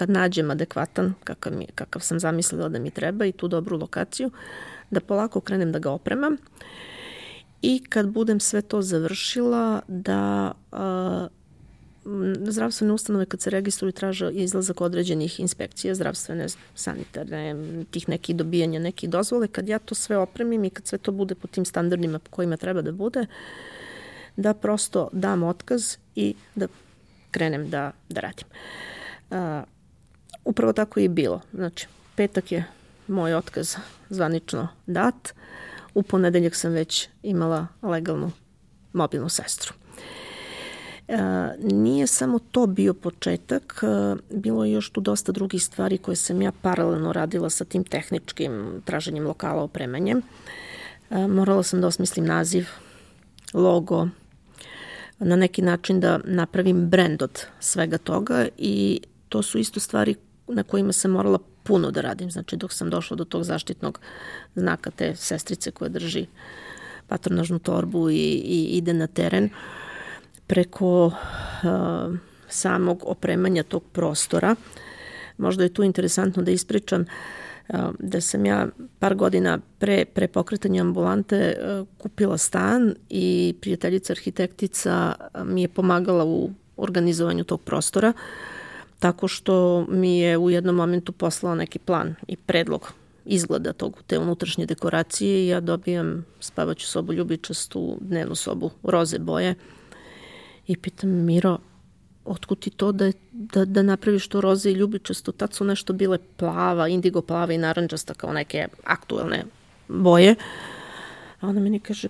[0.00, 4.30] kad nađem adekvatan, kakav, mi, kakav sam zamislila da mi treba i tu dobru lokaciju,
[4.90, 6.36] da polako krenem da ga opremam
[7.62, 11.26] i kad budem sve to završila da a,
[12.44, 17.56] zdravstvene ustanove kad se registruju traže izlazak određenih inspekcija zdravstvene, sanitarne,
[17.90, 21.34] tih nekih dobijanja, nekih dozvole, kad ja to sve opremim i kad sve to bude
[21.34, 23.26] po tim standardima po kojima treba da bude,
[24.36, 26.68] da prosto dam otkaz i da
[27.30, 28.48] krenem da, da radim.
[29.30, 29.79] Uh,
[30.44, 31.40] upravo tako je i bilo.
[31.52, 32.64] Znači, petak je
[33.08, 33.76] moj otkaz
[34.10, 35.34] zvanično dat.
[35.94, 38.30] U ponedeljak sam već imala legalnu
[38.92, 39.74] mobilnu sestru.
[41.08, 41.18] E,
[41.62, 46.42] nije samo to bio početak, e, bilo je još tu dosta drugih stvari koje sam
[46.42, 50.22] ja paralelno radila sa tim tehničkim traženjem lokala opremanjem.
[51.10, 52.66] E, morala sam da osmislim naziv,
[53.54, 54.08] logo,
[55.18, 60.14] na neki način da napravim brend od svega toga i to su isto stvari
[60.52, 62.30] na kojima sam morala puno da radim.
[62.30, 64.00] Znači dok sam došla do tog zaštitnog
[64.54, 66.26] znaka te sestrice koja drži
[67.08, 69.50] patronažnu torbu i, i ide na teren
[70.46, 71.12] preko uh,
[72.48, 74.54] samog opremanja tog prostora.
[75.38, 77.06] Možda je tu interesantno da ispričam uh,
[77.98, 78.66] da sam ja
[78.98, 81.54] par godina pre, pre pokretanja ambulante
[81.98, 88.12] kupila stan i prijateljica arhitektica mi je pomagala u organizovanju tog prostora
[89.00, 92.92] tako što mi je u jednom momentu poslao neki plan i predlog
[93.24, 99.54] izgleda tog, te unutrašnje dekoracije i ja dobijam spavaću sobu ljubičastu, dnevnu sobu roze boje
[100.66, 101.58] i pitam Miro,
[102.24, 105.32] otkud ti to da, da, da napraviš to roze i ljubičasto?
[105.32, 109.44] Tad su nešto bile plava, indigo plava i naranđasta kao neke aktuelne
[109.88, 110.34] boje.
[111.40, 112.08] A ona meni kaže,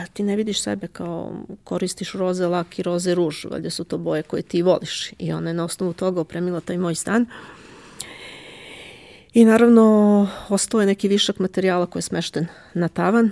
[0.00, 1.32] pa ti ne vidiš sebe kao
[1.64, 5.12] koristiš roze lak i roze ruž, valjda su to boje koje ti voliš.
[5.18, 7.26] I ona je na osnovu toga opremila taj moj stan.
[9.32, 13.30] I naravno, ostao je neki višak materijala koji je smešten na tavan.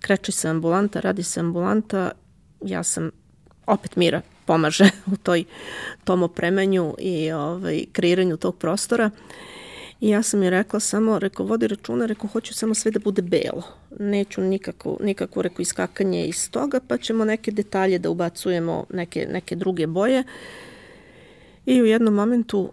[0.00, 2.10] Kreće se ambulanta, radi se ambulanta.
[2.64, 3.10] Ja sam
[3.66, 5.44] opet Mira pomaže u toj,
[6.04, 9.10] tom opremanju i ovaj, kreiranju tog prostora.
[10.00, 13.22] I ja sam je rekla samo, reko, vodi računa, reko, hoću samo sve da bude
[13.22, 13.62] belo.
[13.98, 19.56] Neću nikako, nikako, reko, iskakanje iz toga, pa ćemo neke detalje da ubacujemo, neke, neke
[19.56, 20.24] druge boje.
[21.66, 22.72] I u jednom momentu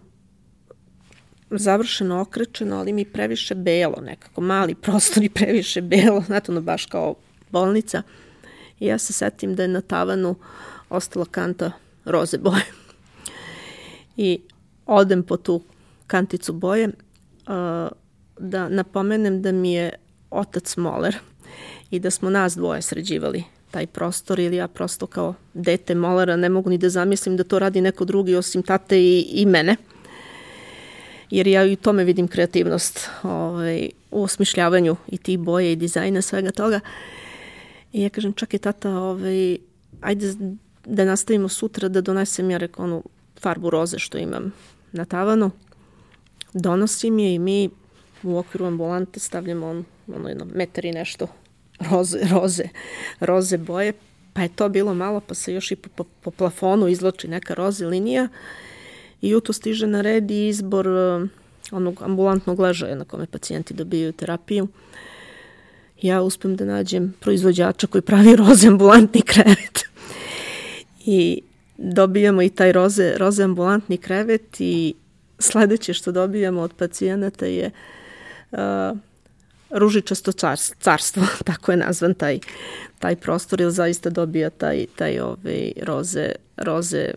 [1.50, 6.86] završeno, okrečeno, ali mi previše belo, nekako mali prostor i previše belo, znate, ono baš
[6.86, 7.14] kao
[7.50, 8.02] bolnica.
[8.80, 10.34] I ja se setim da je na tavanu
[10.90, 11.72] ostala kanta
[12.04, 12.64] roze boje.
[14.16, 14.40] I
[14.86, 15.62] odem po tu
[16.06, 16.88] kanticu boje
[18.38, 19.92] da napomenem da mi je
[20.30, 21.16] otac moler
[21.90, 26.48] i da smo nas dvoje sređivali taj prostor ili ja prosto kao dete molera ne
[26.48, 29.76] mogu ni da zamislim da to radi neko drugi osim tate i, i mene.
[31.30, 36.50] Jer ja i tome vidim kreativnost ovaj, u osmišljavanju i tih boje i dizajna svega
[36.50, 36.80] toga.
[37.92, 39.58] I ja kažem, čak je tata, ovaj,
[40.00, 40.34] ajde
[40.84, 43.02] da nastavimo sutra da donesem ja rekao onu
[43.40, 44.52] farbu roze što imam
[44.92, 45.50] na tavanu.
[46.52, 47.70] Donosim je i mi
[48.22, 49.84] u okviru ambulante stavljamo on,
[50.14, 51.26] ono jedno metar i nešto
[51.90, 52.68] roze, roze,
[53.20, 53.92] roze boje,
[54.32, 57.54] pa je to bilo malo, pa se još i po, po, po plafonu izloči neka
[57.54, 58.28] roze linija
[59.22, 61.28] i u to stiže na red i izbor uh,
[61.70, 64.68] onog ambulantnog ležaja na kome pacijenti dobijaju terapiju.
[66.02, 69.84] Ja uspem da nađem proizvođača koji pravi roze ambulantni krevet
[71.06, 71.42] i
[71.76, 74.94] dobijamo i taj roze, roze ambulantni krevet i
[75.38, 77.70] sledeće što dobijamo od pacijenata je
[78.50, 78.58] uh,
[79.70, 80.32] ružičasto
[80.80, 82.38] carstvo, tako je nazvan taj,
[82.98, 87.10] taj prostor, jer zaista dobija taj, taj ovaj, roze, roze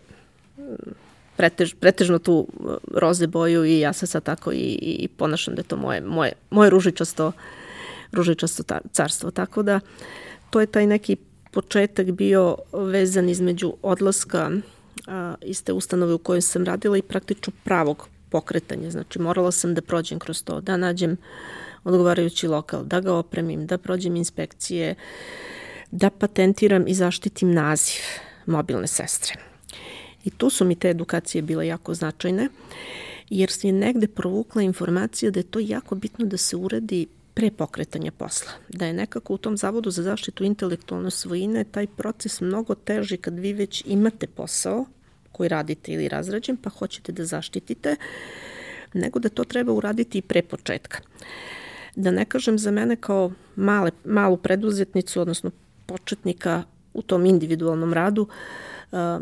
[1.36, 2.48] pretež, pretežno tu
[2.94, 6.32] roze boju i ja se sad tako i, i ponašam da je to moje, moje,
[6.50, 7.32] moje ružičasto,
[8.12, 9.30] ružičasto carstvo.
[9.30, 9.80] Tako da
[10.50, 11.16] to je taj neki
[11.50, 14.50] početak bio vezan između odlaska
[15.12, 18.90] a, iz te ustanove u kojoj sam radila i praktično pravog pokretanja.
[18.90, 21.16] Znači morala sam da prođem kroz to, da nađem
[21.84, 24.94] odgovarajući lokal, da ga opremim, da prođem inspekcije,
[25.90, 28.00] da patentiram i zaštitim naziv
[28.46, 29.34] mobilne sestre.
[30.24, 32.48] I tu su mi te edukacije bile jako značajne,
[33.30, 37.50] jer se je negde provukla informacija da je to jako bitno da se uredi pre
[37.50, 38.52] pokretanja posla.
[38.68, 43.38] Da je nekako u tom zavodu za zaštitu intelektualne svojine taj proces mnogo teži kad
[43.38, 44.86] vi već imate posao
[45.42, 47.96] koji radite ili razrađen pa hoćete da zaštitite,
[48.94, 50.98] nego da to treba uraditi i pre početka.
[51.96, 55.50] Da ne kažem za mene kao male, malu preduzetnicu, odnosno
[55.86, 56.62] početnika
[56.94, 58.28] u tom individualnom radu,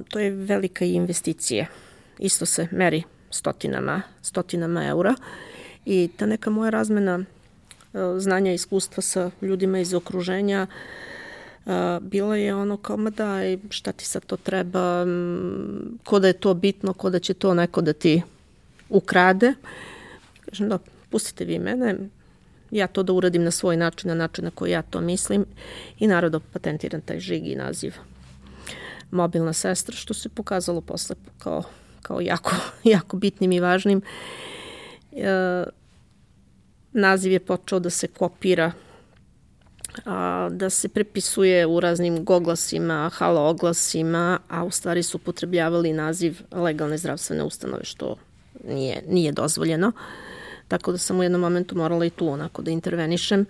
[0.09, 1.66] to je velika investicija.
[2.18, 5.14] Isto se meri stotinama, stotinama eura
[5.87, 7.24] i ta neka moja razmena
[8.18, 10.66] znanja i iskustva sa ljudima iz okruženja
[12.01, 15.07] bila je ono kao, ma daj, šta ti sad to treba,
[16.05, 18.23] ko da je to bitno, ko da će to neko da ti
[18.88, 19.55] ukrade.
[20.44, 20.79] Kažem, da,
[21.11, 21.96] pustite vi mene,
[22.70, 25.46] ja to da uradim na svoj način, na način na koji ja to mislim
[25.99, 27.94] i narodo patentiram taj žig i naziv
[29.11, 31.62] mobilna sestra, što se pokazalo posle kao,
[32.03, 34.03] kao jako, jako bitnim i važnim.
[35.12, 35.64] E,
[36.92, 38.73] naziv je počeo da se kopira
[40.05, 46.40] a, da se prepisuje u raznim goglasima, halo oglasima, a u stvari su upotrebljavali naziv
[46.53, 48.16] legalne zdravstvene ustanove, što
[48.68, 49.92] nije, nije dozvoljeno.
[50.68, 53.46] Tako da sam u jednom momentu morala i tu onako da intervenišem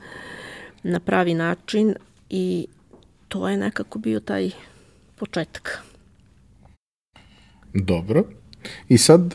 [0.82, 1.94] na pravi način
[2.30, 2.66] i
[3.28, 4.50] to je nekako bio taj
[5.16, 5.82] početak.
[7.74, 8.24] Dobro.
[8.88, 9.34] I sad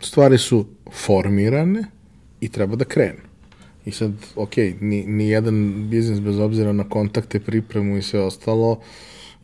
[0.00, 1.84] stvari su formirane
[2.40, 3.23] i treba da krenu.
[3.86, 8.80] I sad, ok, ni, ni jedan biznis bez obzira na kontakte, pripremu i sve ostalo,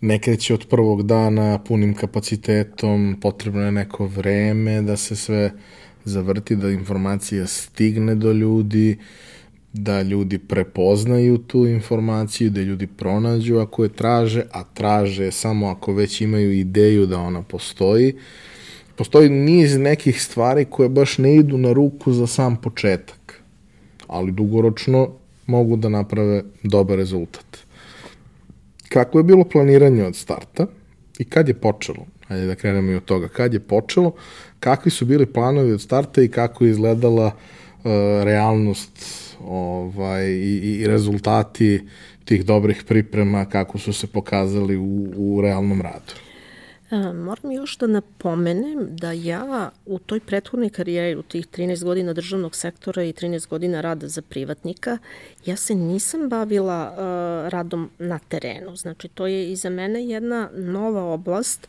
[0.00, 5.52] ne kreće od prvog dana punim kapacitetom, potrebno je neko vreme da se sve
[6.04, 8.98] zavrti, da informacija stigne do ljudi,
[9.72, 15.92] da ljudi prepoznaju tu informaciju, da ljudi pronađu ako je traže, a traže samo ako
[15.92, 18.14] već imaju ideju da ona postoji.
[18.96, 23.19] Postoji niz nekih stvari koje baš ne idu na ruku za sam početak,
[24.10, 25.08] ali dugoročno
[25.46, 27.58] mogu da naprave dobar rezultat.
[28.88, 30.66] Kako je bilo planiranje od starta
[31.18, 32.06] i kad je počelo?
[32.28, 33.28] Hajde da krenemo i od toga.
[33.28, 34.12] Kad je počelo,
[34.60, 37.90] kakvi su bili planovi od starta i kako je izgledala uh,
[38.22, 41.80] realnost ovaj, i, i rezultati
[42.24, 46.29] tih dobrih priprema kako su se pokazali u, u realnom radu.
[46.90, 52.12] A, moram još da napomenem da ja u toj prethodnoj karijeri, u tih 13 godina
[52.12, 54.98] državnog sektora i 13 godina rada za privatnika,
[55.46, 56.98] ja se nisam bavila uh,
[57.52, 58.76] radom na terenu.
[58.76, 61.68] Znači, to je i za mene jedna nova oblast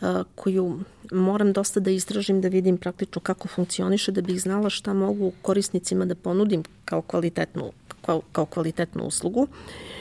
[0.00, 0.80] uh, koju
[1.12, 6.04] moram dosta da istražim, da vidim praktično kako funkcioniše, da bih znala šta mogu korisnicima
[6.04, 9.48] da ponudim kao kvalitetnu, kao, kao kvalitetnu uslugu.
[9.50, 9.97] E,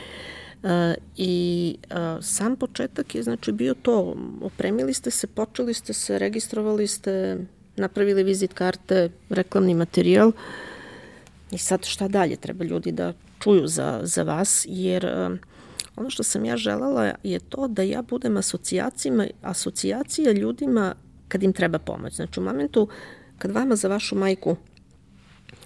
[1.18, 6.88] I e, sam početak je znači bio to, opremili ste se, počeli ste se, registrovali
[6.88, 7.38] ste,
[7.76, 10.32] napravili vizit karte, reklamni materijal.
[11.52, 15.38] I sad šta dalje, treba ljudi da čuju za, za vas, jer uh,
[15.98, 20.96] Ono što sam ja želela je to da ja budem asocijacijama, asocijacija ljudima
[21.28, 22.16] kad im treba pomoć.
[22.16, 22.88] Znači u momentu
[23.38, 24.56] kad vama za vašu majku,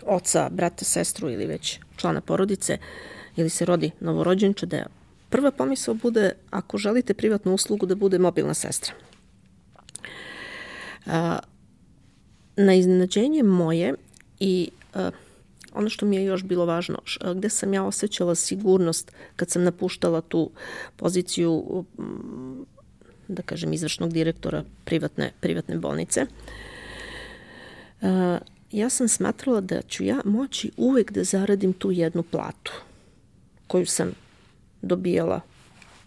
[0.06, 2.77] oca, brata, sestru ili već člana porodice
[3.36, 4.86] ili se rodi novorođenče, da
[5.30, 8.94] prva pomisao bude ako želite privatnu uslugu da bude mobilna sestra.
[12.56, 13.94] Na iznenađenje moje
[14.39, 14.70] i
[15.74, 17.00] ono što mi je još bilo važno,
[17.36, 20.50] gde sam ja osjećala sigurnost kad sam napuštala tu
[20.96, 21.86] poziciju
[23.28, 26.26] da kažem izvršnog direktora privatne, privatne bolnice,
[28.72, 32.72] ja sam smatrala da ću ja moći uvek da zaradim tu jednu platu
[33.72, 34.11] koju sam
[34.82, 35.41] dobijala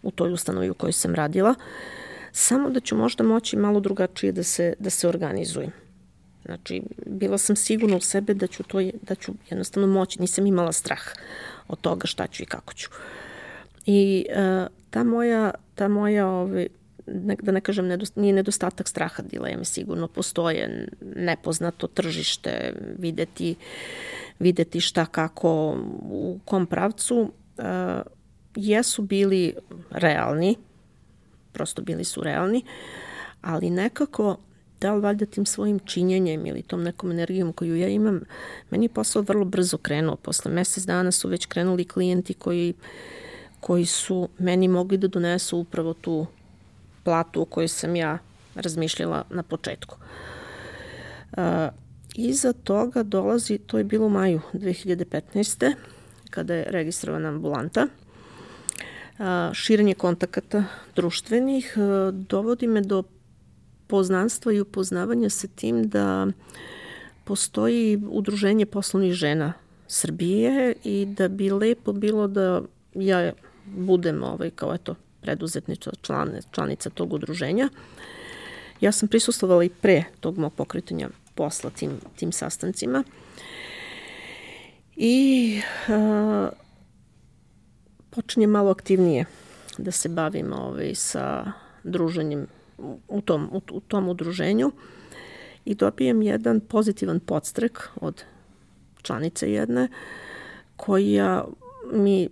[0.02, 1.54] u toj ustanovi u kojoj sam radila,
[2.32, 5.72] samo da ću možda moći malo drugačije da se, da se organizujem.
[6.44, 10.72] Znači, bila sam sigurna u sebe da ću, to, da ću jednostavno moći, nisam imala
[10.72, 11.02] strah
[11.68, 12.90] od toga šta ću i kako ću.
[13.86, 16.66] I uh, ta moja, ta moja ove,
[17.06, 23.54] ne, da ne kažem, nedost, nije nedostatak straha, dileme sigurno postoje, nepoznato tržište, videti,
[24.38, 27.64] videti šta kako u kom pravcu uh,
[28.56, 29.54] jesu bili
[29.90, 30.56] realni
[31.52, 32.64] prosto bili su realni
[33.40, 34.36] ali nekako
[34.80, 38.20] da li valjda tim svojim činjenjem ili tom nekom energijom koju ja imam,
[38.70, 40.16] meni je posao vrlo brzo krenuo.
[40.16, 42.74] Posle mesec dana su već krenuli klijenti koji,
[43.60, 46.26] koji su meni mogli da donesu upravo tu
[47.04, 48.18] platu o kojoj sam ja
[48.54, 49.96] razmišljala na početku.
[51.32, 51.42] Uh,
[52.14, 55.74] iza toga dolazi, to je bilo u maju 2015.
[56.34, 60.64] kada je registrovana ambulanta, uh, širenje kontakata
[60.96, 63.02] društvenih uh, dovodi me do
[63.86, 66.26] poznanstva i upoznavanja sa tim da
[67.24, 69.52] postoji udruženje poslovnih žena
[69.86, 72.62] Srbije i da bi lepo bilo da
[72.94, 73.32] ja
[73.66, 77.68] budem ovaj, kao eto, preduzetnica član, članica tog udruženja.
[78.80, 83.04] Ja sam prisustovala i pre tog mog pokretanja posla tim, tim sastancima.
[84.96, 86.48] I a,
[88.10, 89.24] počinjem malo aktivnije
[89.78, 91.52] da se bavim ovaj, sa
[91.84, 92.46] druženjem
[93.08, 94.72] u tom, u, u tom udruženju
[95.64, 98.24] i dobijem jedan pozitivan podstrek od
[99.02, 99.88] članice jedne
[100.76, 101.44] koja
[101.92, 102.28] mi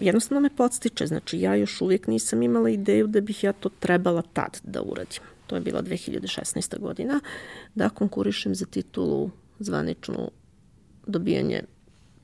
[0.00, 4.22] jednostavno me podstiče, znači ja još uvijek nisam imala ideju da bih ja to trebala
[4.32, 5.22] tad da uradim.
[5.46, 6.78] To je bila 2016.
[6.78, 7.20] godina,
[7.74, 10.30] da konkurišem za titulu zvaničnu
[11.06, 11.62] dobijanje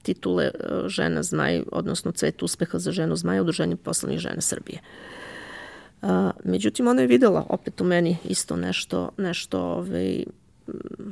[0.07, 0.53] titule e,
[0.89, 4.79] žena zmaj, odnosno cvet uspeha za ženu zmaja, udruženje poslovnih žena Srbije.
[4.79, 5.17] Uh,
[6.03, 10.25] A, međutim, ona je videla opet u meni isto nešto, nešto ovaj,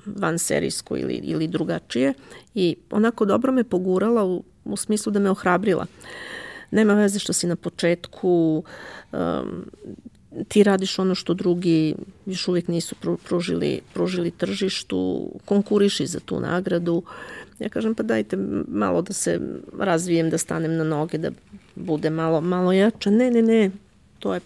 [0.06, 2.14] van serijsko ili, ili drugačije
[2.54, 5.86] i onako dobro me pogurala u, u smislu da me ohrabrila.
[6.70, 8.64] Nema veze što si na početku,
[9.12, 9.64] um,
[10.48, 11.94] ti radiš ono što drugi
[12.26, 17.02] još uvijek nisu pružili, pružili tržištu, konkuriši za tu nagradu.
[17.58, 18.36] Ja kažem pa dajte
[18.68, 19.40] malo da se
[19.78, 21.30] razvijem, da stanem na noge, da
[21.74, 23.10] bude malo, malo jača.
[23.10, 23.70] Ne, ne, ne,
[24.18, 24.40] to je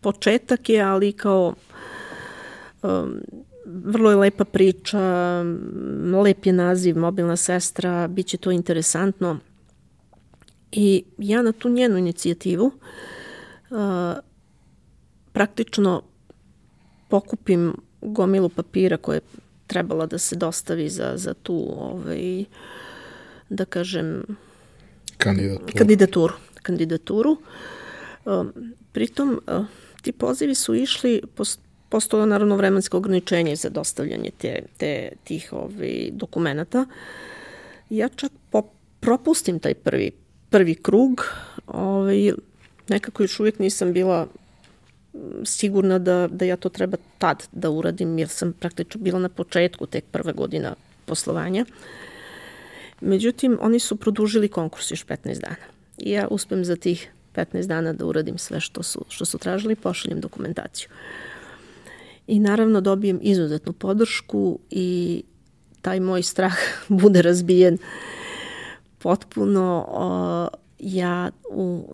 [0.00, 1.54] početak je, ali kao
[2.82, 3.20] um,
[3.66, 5.00] vrlo je lepa priča,
[6.24, 9.38] lep je naziv, mobilna sestra, bit će to interesantno.
[10.72, 13.78] I ja na tu njenu inicijativu uh,
[15.32, 16.02] praktično
[17.08, 19.20] pokupim gomilu papira koje
[19.72, 22.44] je trebala da se dostavi za, za tu, ovaj,
[23.48, 24.22] da kažem,
[25.18, 25.72] kandidaturu.
[25.78, 26.34] kandidaturu.
[26.62, 27.36] kandidaturu.
[28.24, 28.52] Um,
[28.92, 29.64] pritom, uh,
[30.02, 31.22] ti pozivi su išli,
[31.88, 36.86] postojalo naravno vremensko ograničenje za dostavljanje te, te, tih ovaj, dokumenta.
[37.90, 38.62] Ja čak po,
[39.00, 40.10] propustim taj prvi,
[40.50, 41.26] prvi krug,
[41.66, 42.32] ovaj,
[42.88, 44.26] nekako još uvijek nisam bila
[45.44, 49.86] sigurna da, da ja to treba tad da uradim, jer sam praktično bila na početku
[49.86, 51.64] tek prve godina poslovanja.
[53.00, 55.56] Međutim, oni su produžili konkurs još 15 dana.
[55.98, 59.76] I ja uspem za tih 15 dana da uradim sve što su, što su tražili,
[59.76, 60.88] pošaljem dokumentaciju.
[62.26, 65.22] I naravno dobijem izuzetnu podršku i
[65.80, 66.54] taj moj strah
[66.88, 67.78] bude razbijen
[68.98, 69.86] potpuno.
[70.82, 71.84] Ja u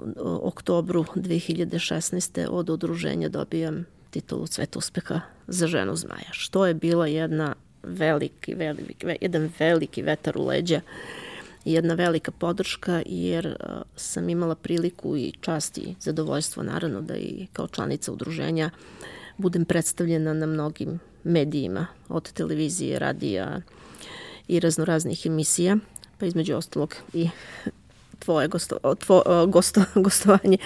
[0.42, 2.46] oktobru 2016.
[2.50, 9.06] od udruženja dobijam titulu Cvet uspeha za ženu zmaja, što je bila jedna veliki, veliki,
[9.20, 10.80] jedan veliki vetar u leđa
[11.64, 17.46] jedna velika podrška jer uh, sam imala priliku i čast i zadovoljstvo naravno da i
[17.52, 18.70] kao članica udruženja
[19.36, 23.60] budem predstavljena na mnogim medijima od televizije, radija
[24.48, 25.76] i raznoraznih emisija,
[26.18, 27.28] pa između ostalog i
[28.18, 30.58] tvoje gosto, tvo, gosto, gostovanje.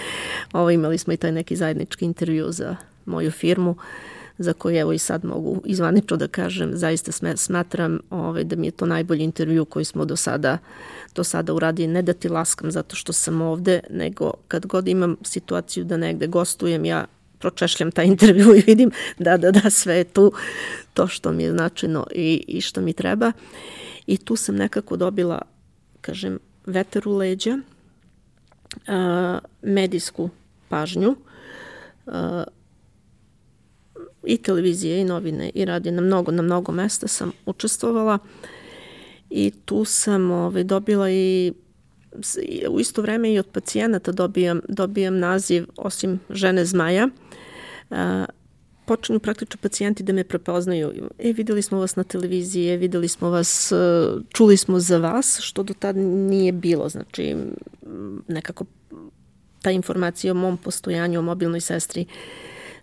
[0.53, 2.75] Ovo, imali smo i taj neki zajednički intervju za
[3.05, 3.75] moju firmu.
[4.37, 8.71] Za koje evo i sad mogu izvanično da kažem, zaista smatram ovaj, da mi je
[8.71, 10.57] to najbolji intervju koji smo do sada,
[11.15, 11.87] do sada uradili.
[11.87, 16.27] Ne da ti laskam zato što sam ovde, nego kad god imam situaciju da negde
[16.27, 17.05] gostujem, ja
[17.39, 20.31] pročešljam taj intervju i vidim da, da, da, sve je tu
[20.93, 23.31] to što mi je značajno i, i što mi treba.
[24.07, 25.41] I tu sam nekako dobila,
[26.01, 27.57] kažem, veter u leđa,
[29.61, 30.29] medijsku
[30.69, 31.15] pažnju,
[34.23, 38.19] i televizije i novine i radi na mnogo, na mnogo mesta sam učestvovala.
[39.29, 41.53] I tu sam ovaj, dobila i
[42.69, 47.07] u isto vreme i od pacijenata dobijam, dobijam naziv osim žene zmaja
[48.85, 51.09] počinju praktično pacijenti da me prepoznaju.
[51.19, 53.75] E, videli smo vas na televiziji, e, videli smo vas, e,
[54.29, 56.89] čuli smo za vas, što do tada nije bilo.
[56.89, 57.35] Znači,
[58.27, 58.65] nekako
[59.61, 62.05] ta informacija o mom postojanju, o mobilnoj sestri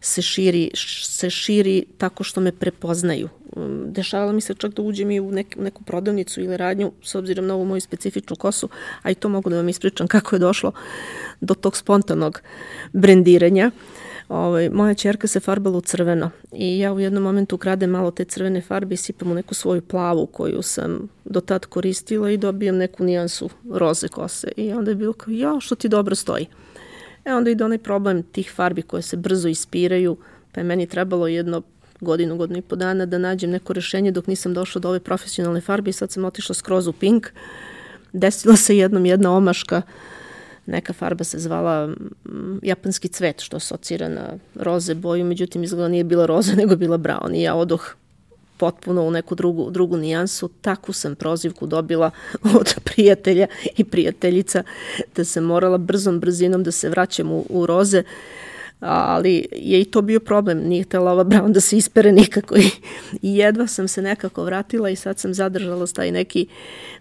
[0.01, 0.71] se širi,
[1.05, 3.29] se širi tako što me prepoznaju.
[3.57, 7.15] Um, dešavalo mi se čak da uđem i u nek, neku prodavnicu ili radnju, s
[7.15, 8.69] obzirom na ovu moju specifičnu kosu,
[9.03, 10.73] a i to mogu da vam ispričam kako je došlo
[11.41, 12.43] do tog spontanog
[12.93, 13.71] brendiranja.
[14.31, 18.25] Ovaj, moja čerka se farbala u crveno i ja u jednom momentu ukradem malo te
[18.25, 22.77] crvene farbe i sipam u neku svoju plavu koju sam do tad koristila i dobijem
[22.77, 24.49] neku nijansu roze kose.
[24.57, 26.47] I onda je bilo kao, ja, što ti dobro stoji.
[27.25, 30.17] E onda ide onaj problem tih farbi koje se brzo ispiraju,
[30.53, 31.63] pa je meni trebalo jedno
[32.01, 35.61] godinu, godinu i po dana da nađem neko rešenje dok nisam došla do ove profesionalne
[35.61, 37.29] farbe i sad sam otišla skroz u pink.
[38.13, 39.83] Desila se jednom jedna omaška,
[40.71, 41.89] neka farba se zvala
[42.63, 47.35] japanski cvet, što asocira na roze boju, međutim izgleda nije bila roza, nego bila brown
[47.35, 47.97] i ja odoh
[48.57, 50.49] potpuno u neku drugu, drugu nijansu.
[50.61, 52.11] Takvu sam prozivku dobila
[52.61, 53.47] od prijatelja
[53.77, 54.63] i prijateljica
[55.17, 58.03] da sam morala brzom brzinom da se vraćam u, u roze
[58.81, 62.71] ali je i to bio problem, nije htela ova Brown da se ispere nikako i,
[63.23, 66.47] i jedva sam se nekako vratila i sad sam zadržala taj neki,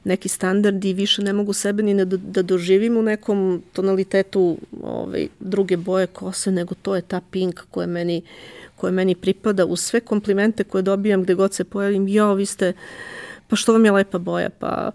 [0.04, 5.28] neki standard i više ne mogu sebe ni da, da doživim u nekom tonalitetu ovaj,
[5.40, 8.22] druge boje kose, nego to je ta pink koja meni,
[8.76, 12.74] koja meni pripada uz sve komplimente koje dobijam gde god se pojavim, jo, vi ste,
[13.48, 14.92] pa što vam je lepa boja, pa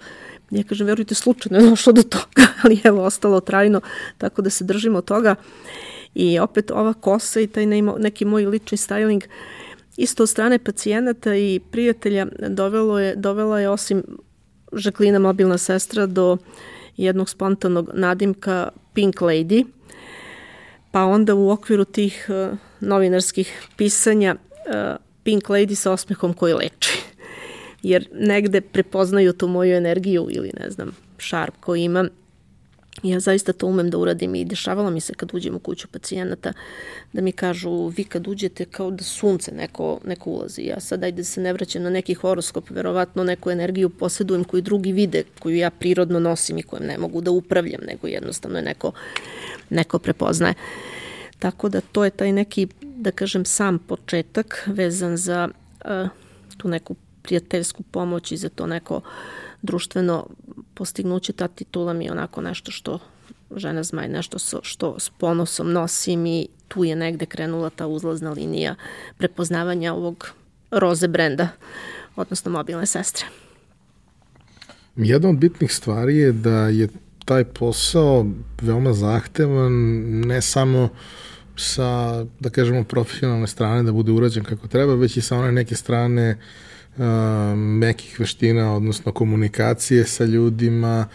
[0.50, 3.80] ja kažem, verujte, slučajno je došlo do toga, ali evo, ostalo trajno,
[4.18, 5.34] tako da se držimo toga.
[6.14, 7.66] I opet ova kosa i taj
[7.98, 9.26] neki moj lični styling
[9.96, 14.02] isto od strane pacijenata i prijatelja dovelo je, dovela je osim
[14.72, 16.36] Žaklina mobilna sestra do
[16.96, 19.64] jednog spontanog nadimka Pink Lady,
[20.90, 26.98] pa onda u okviru tih uh, novinarskih pisanja uh, Pink Lady sa osmehom koji leči.
[27.82, 32.08] Jer negde prepoznaju tu moju energiju ili ne znam, šarp koji imam
[33.02, 36.52] Ja zaista to umem da uradim i dešavalo mi se kad uđem u kuću pacijenata
[37.12, 40.62] da mi kažu vi kad uđete kao da sunce neko, neko ulazi.
[40.62, 44.62] Ja sad ajde da se ne vraćam na neki horoskop, verovatno neku energiju posjedujem koju
[44.62, 48.64] drugi vide, koju ja prirodno nosim i kojem ne mogu da upravljam, nego jednostavno je
[48.64, 48.92] neko,
[49.70, 50.54] neko prepoznaje.
[51.38, 55.48] Tako da to je taj neki, da kažem, sam početak vezan za
[55.84, 56.08] uh,
[56.56, 59.00] tu neku prijateljsku pomoć i za to neko
[59.64, 60.26] društveno
[60.74, 62.98] postignuće, ta titula mi je onako nešto što
[63.56, 68.30] žena zmaj, nešto so, što s ponosom nosim i tu je negde krenula ta uzlazna
[68.30, 68.74] linija
[69.18, 70.28] prepoznavanja ovog
[70.70, 71.48] roze brenda,
[72.16, 73.26] odnosno mobilne sestre.
[74.96, 76.88] Jedna od bitnih stvari je da je
[77.24, 78.26] taj posao
[78.62, 79.72] veoma zahtevan,
[80.26, 80.88] ne samo
[81.56, 85.74] sa, da kažemo, profesionalne strane da bude urađen kako treba, već i sa one neke
[85.74, 86.73] strane uh,
[87.56, 91.06] mekih veština, odnosno komunikacije sa ljudima.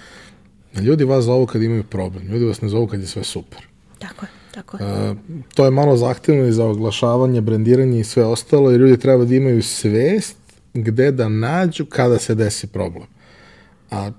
[0.81, 3.59] Ljudi vas zovu kad imaju problem, ljudi vas ne zovu kad je sve super.
[3.99, 4.29] Tako je.
[4.51, 5.11] Tako je.
[5.11, 5.17] Uh,
[5.55, 9.35] to je malo zahtevno i za oglašavanje, brendiranje i sve ostalo, jer ljudi treba da
[9.35, 10.37] imaju svest
[10.73, 13.07] gde da nađu kada se desi problem.
[13.91, 14.11] A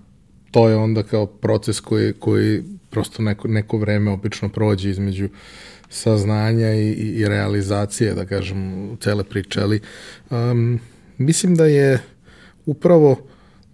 [0.50, 5.28] to je onda kao proces koji, koji prosto neko, neko vreme obično prođe između
[5.88, 9.80] saznanja i, i, i realizacije, da kažem, cele priče, ali
[10.30, 10.80] um,
[11.20, 12.02] Mislim da je
[12.66, 13.16] upravo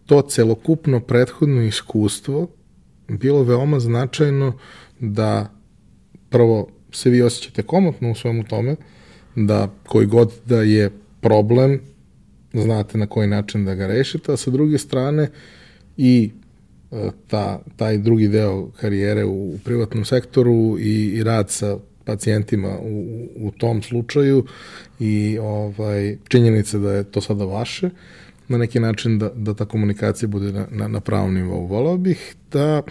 [0.07, 2.49] to celokupno prethodno iskustvo
[3.09, 4.59] bilo veoma značajno
[5.01, 5.51] da
[6.31, 8.77] prvo se vi osjećate komotno u svemu tome,
[9.35, 10.91] da koji god da je
[11.21, 11.81] problem,
[12.53, 15.31] znate na koji način da ga rešite, a sa druge strane
[15.97, 16.31] i
[16.93, 22.79] e, ta, taj drugi deo karijere u, u privatnom sektoru i, i rad sa pacijentima
[22.79, 24.47] u, u tom slučaju
[25.01, 27.91] i ovaj, činjenica da je to sada vaše,
[28.49, 31.67] na neki način da, da ta komunikacija bude na, na, na pravom nivou.
[31.67, 32.83] Volao bih da,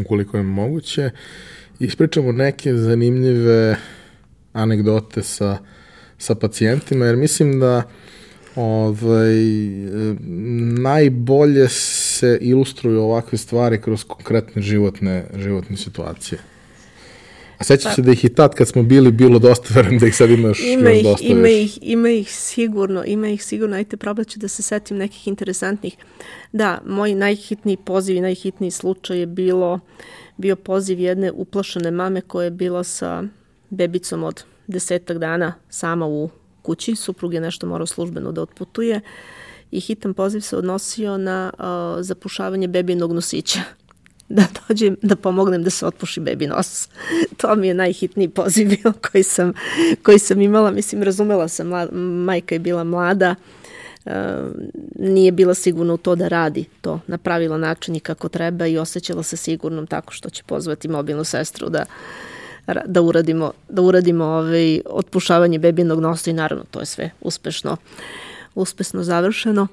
[0.00, 1.10] ukoliko je moguće,
[1.78, 3.76] ispričamo neke zanimljive
[4.52, 5.58] anegdote sa,
[6.18, 7.82] sa pacijentima, jer mislim da
[8.56, 9.34] ovaj,
[10.80, 16.49] najbolje se ilustruju ovakve stvari kroz konkretne životne, životne situacije.
[17.60, 20.06] A sećaš pa, se da ih i tad kad smo bili bilo dosta, verujem da
[20.06, 21.48] ih sad imaš ima još ih, dosta ima.
[21.48, 25.96] Ih, ima ih sigurno, ima ih sigurno, ajte probaću da se setim nekih interesantnih.
[26.52, 29.80] Da, moj najhitniji poziv i najhitniji slučaj je bilo,
[30.36, 33.22] bio poziv jedne uplašene mame koja je bila sa
[33.70, 36.30] bebicom od desetak dana sama u
[36.62, 39.00] kući, suprug je nešto morao službeno da otputuje
[39.70, 41.64] i hitan poziv se odnosio na uh,
[42.02, 43.60] zapušavanje bebinog nosića
[44.30, 46.88] da dođem da pomognem da se otpuši bebi nos.
[47.36, 49.52] to mi je najhitniji poziv bio koji sam,
[50.02, 50.70] koji sam imala.
[50.70, 51.68] Mislim, razumela sam,
[52.24, 53.34] majka je bila mlada,
[54.04, 54.12] Uh,
[54.98, 58.78] nije bila sigurna u to da radi to na pravilan način i kako treba i
[58.78, 61.84] osjećala se sigurnom tako što će pozvati mobilnu sestru da
[62.86, 67.76] da uradimo, da uradimo ovaj, otpušavanje bebinog nosa i naravno to je sve uspešno,
[68.54, 69.66] uspešno završeno.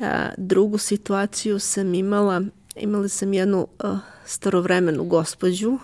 [0.00, 2.42] A, drugu situaciju sam imala,
[2.76, 5.78] imala sam jednu a, starovremenu gospođu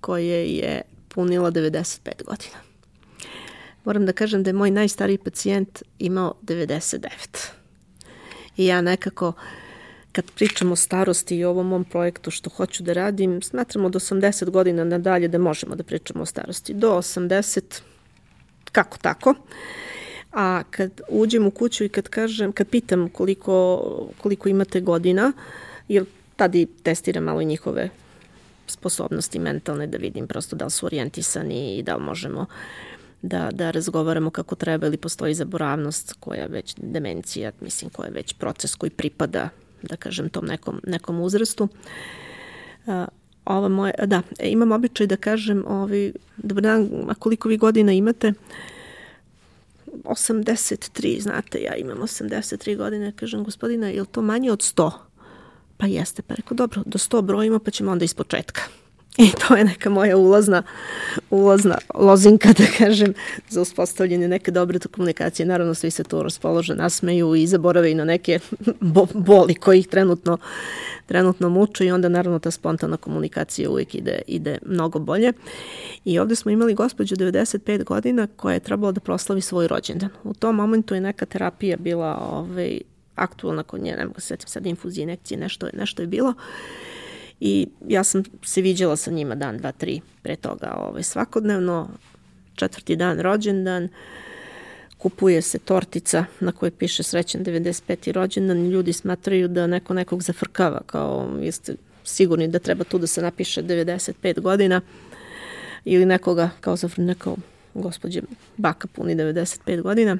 [0.00, 2.56] koja je punila 95 godina.
[3.84, 7.08] Moram da kažem da je moj najstariji pacijent imao 99.
[8.56, 9.32] I ja nekako
[10.12, 13.94] kad pričamo o starosti i o ovom mom projektu što hoću da radim, smatramo od
[13.94, 16.74] 80 godina nadalje da možemo da pričamo o starosti.
[16.74, 17.80] Do 80,
[18.72, 19.34] kako tako.
[20.32, 23.82] A kad uđem u kuću i kad kažem, kad pitam koliko,
[24.18, 25.32] koliko imate godina,
[25.88, 26.04] jer
[26.36, 27.90] tada i testiram malo njihove
[28.66, 32.46] sposobnosti mentalne da vidim prosto da li su orijentisani i da li možemo
[33.22, 38.32] da, da razgovaramo kako treba ili postoji zaboravnost koja već demencija, mislim koja je već
[38.32, 39.48] proces koji pripada
[39.82, 41.68] da kažem tom nekom, nekom uzrastu.
[43.44, 47.92] Ova moja, da, e, imam običaj da kažem, ovi, dobar dan, a koliko vi godina
[47.92, 48.32] imate?
[50.04, 54.90] 83, znate, ja imam 83 godine, kažem, gospodina, je li to manje od 100?
[55.76, 58.62] Pa jeste, pa rekao, dobro, do 100 brojimo, pa ćemo onda iz početka.
[59.18, 60.62] I to je neka moja ulazna,
[61.30, 63.14] ulazna lozinka, da kažem,
[63.48, 65.46] za uspostavljanje neke dobre komunikacije.
[65.46, 68.38] Naravno, svi se tu raspolože, nasmeju i zaborave i na neke
[68.94, 70.38] bo boli koji ih trenutno,
[71.06, 75.32] trenutno muču i onda naravno ta spontana komunikacija uvijek ide, ide mnogo bolje.
[76.04, 80.10] I ovde smo imali gospođu 95 godina koja je trebala da proslavi svoj rođendan.
[80.24, 82.80] U tom momentu je neka terapija bila ovaj,
[83.14, 86.34] aktualna kod nje, ne mogu se setim sad infuzije, inekcije, nešto nešto je bilo.
[87.40, 91.88] I ja sam se viđala sa njima dan, dva, tri pre toga ovaj, svakodnevno.
[92.54, 93.88] Četvrti dan rođendan,
[94.98, 98.12] kupuje se tortica na kojoj piše srećan 95.
[98.12, 103.06] rođendan i ljudi smatraju da neko nekog zafrkava, kao jeste sigurni da treba tu da
[103.06, 104.80] se napiše 95 godina
[105.84, 107.36] ili nekoga kao za neko
[107.74, 108.20] gospođe
[108.56, 110.16] baka puni 95 godina.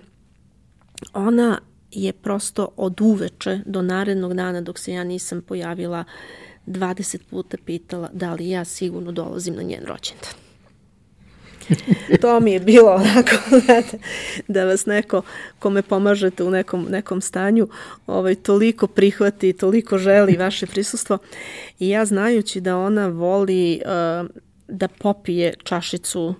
[1.12, 1.58] Ona
[1.94, 6.04] je prosto od uveče do narednog dana dok se ja nisam pojavila
[6.66, 10.44] 20 puta pitala da li ja sigurno dolazim na njen rođendan.
[12.22, 13.36] to mi je bilo onako,
[14.48, 15.22] da vas neko
[15.58, 17.68] kome pomažete u nekom, nekom stanju
[18.06, 21.18] ovaj, toliko prihvati, toliko želi vaše prisustvo.
[21.78, 24.28] I ja znajući da ona voli uh,
[24.68, 26.34] da popije čašicu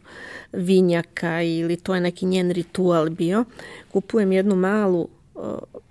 [0.52, 3.44] vinjaka ili to je neki njen ritual bio,
[3.92, 5.08] kupujem jednu malu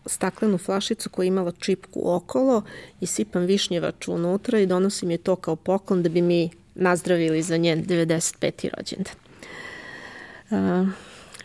[0.05, 2.63] staklenu flašicu koja je imala čipku okolo
[3.01, 7.57] i sipam višnjevač unutra i donosim je to kao poklon da bi mi nazdravili za
[7.57, 8.69] njen 95.
[8.77, 9.15] rođendan.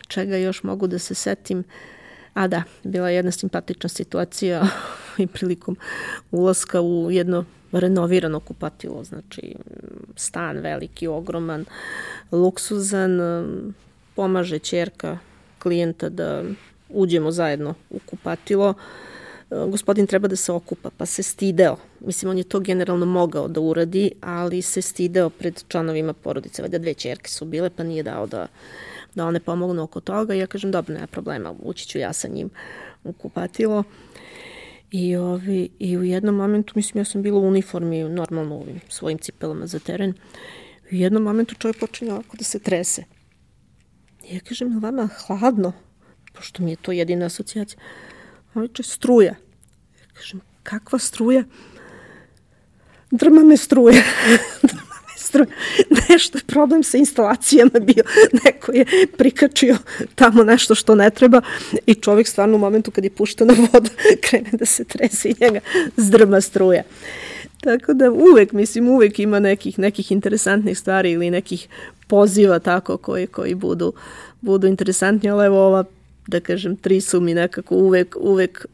[0.09, 1.64] čega još mogu da se setim?
[2.34, 4.66] A da, bila je jedna simpatična situacija
[5.18, 5.76] i prilikom
[6.30, 9.55] ulaska u jedno renovirano kupatilo, znači
[10.16, 11.64] stan veliki, ogroman,
[12.32, 13.20] luksuzan,
[14.14, 15.18] pomaže čerka
[15.59, 16.44] klijenta da
[16.89, 18.74] uđemo zajedno u kupatilo,
[19.51, 21.76] e, gospodin treba da se okupa, pa se stideo.
[22.01, 26.62] Mislim, on je to generalno mogao da uradi, ali se stideo pred članovima porodice.
[26.62, 28.47] Valjda dve čerke su bile, pa nije dao da,
[29.14, 30.34] da one pomognu oko toga.
[30.34, 32.51] Ja kažem, dobro, nema problema, ući ću ja sa njim
[33.05, 33.84] u kupatilo.
[34.91, 39.18] I, ovi, I u jednom momentu, mislim, ja sam bila u uniformi, normalno u svojim
[39.18, 40.14] cipelama za teren.
[40.93, 43.05] U jednom momentu čovjek počinje ovako da se trese.
[44.24, 45.72] I ja kažem, vama hladno?
[46.39, 47.80] Pošto mi je to jedina asocijacija.
[48.55, 49.34] A viče, struja.
[50.01, 51.45] Ja kažem, kakva struja?
[53.11, 54.03] Drma me struja.
[54.68, 55.47] Drma me struja.
[56.09, 58.05] Nešto je problem sa instalacijama bio.
[58.45, 58.86] Neko je
[59.16, 59.76] prikačio
[60.14, 61.41] tamo nešto što ne treba
[61.86, 63.91] i čovjek stvarno u momentu kad je puštena voda
[64.28, 65.61] krene da se trese i njega
[65.97, 66.82] zdrma struja.
[67.61, 71.68] Tako da uvek, mislim, uvek ima nekih, nekih interesantnih stvari ili nekih
[72.07, 73.93] poziva tako koji, koji budu,
[74.41, 75.84] budu interesantni, ali evo ova
[76.29, 78.66] da kažem, tri su mi nekako uvek, uvek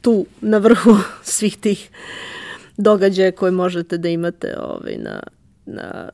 [0.00, 1.90] tu na vrhu svih tih
[2.76, 5.22] događaja koje možete da imate ovaj, na,
[5.66, 6.08] na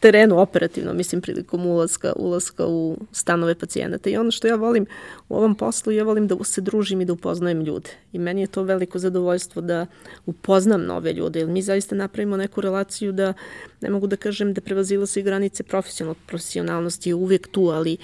[0.00, 4.10] terenu operativno, mislim, prilikom ulaska, ulaska u stanove pacijenata.
[4.10, 4.86] I ono što ja volim
[5.28, 7.90] u ovom poslu, ja volim da se družim i da upoznajem ljude.
[8.12, 9.86] I meni je to veliko zadovoljstvo da
[10.26, 13.32] upoznam nove ljude, jer mi zaista napravimo neku relaciju da,
[13.80, 17.96] ne mogu da kažem da prevazila se i granice profesionalnog, profesionalnosti je uvijek tu, ali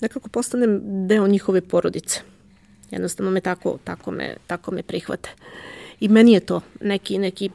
[0.00, 2.20] nekako postanem deo njihove porodice.
[2.90, 5.30] Jednostavno me tako, tako, me, tako me prihvate.
[6.00, 7.50] I meni je to neki, neki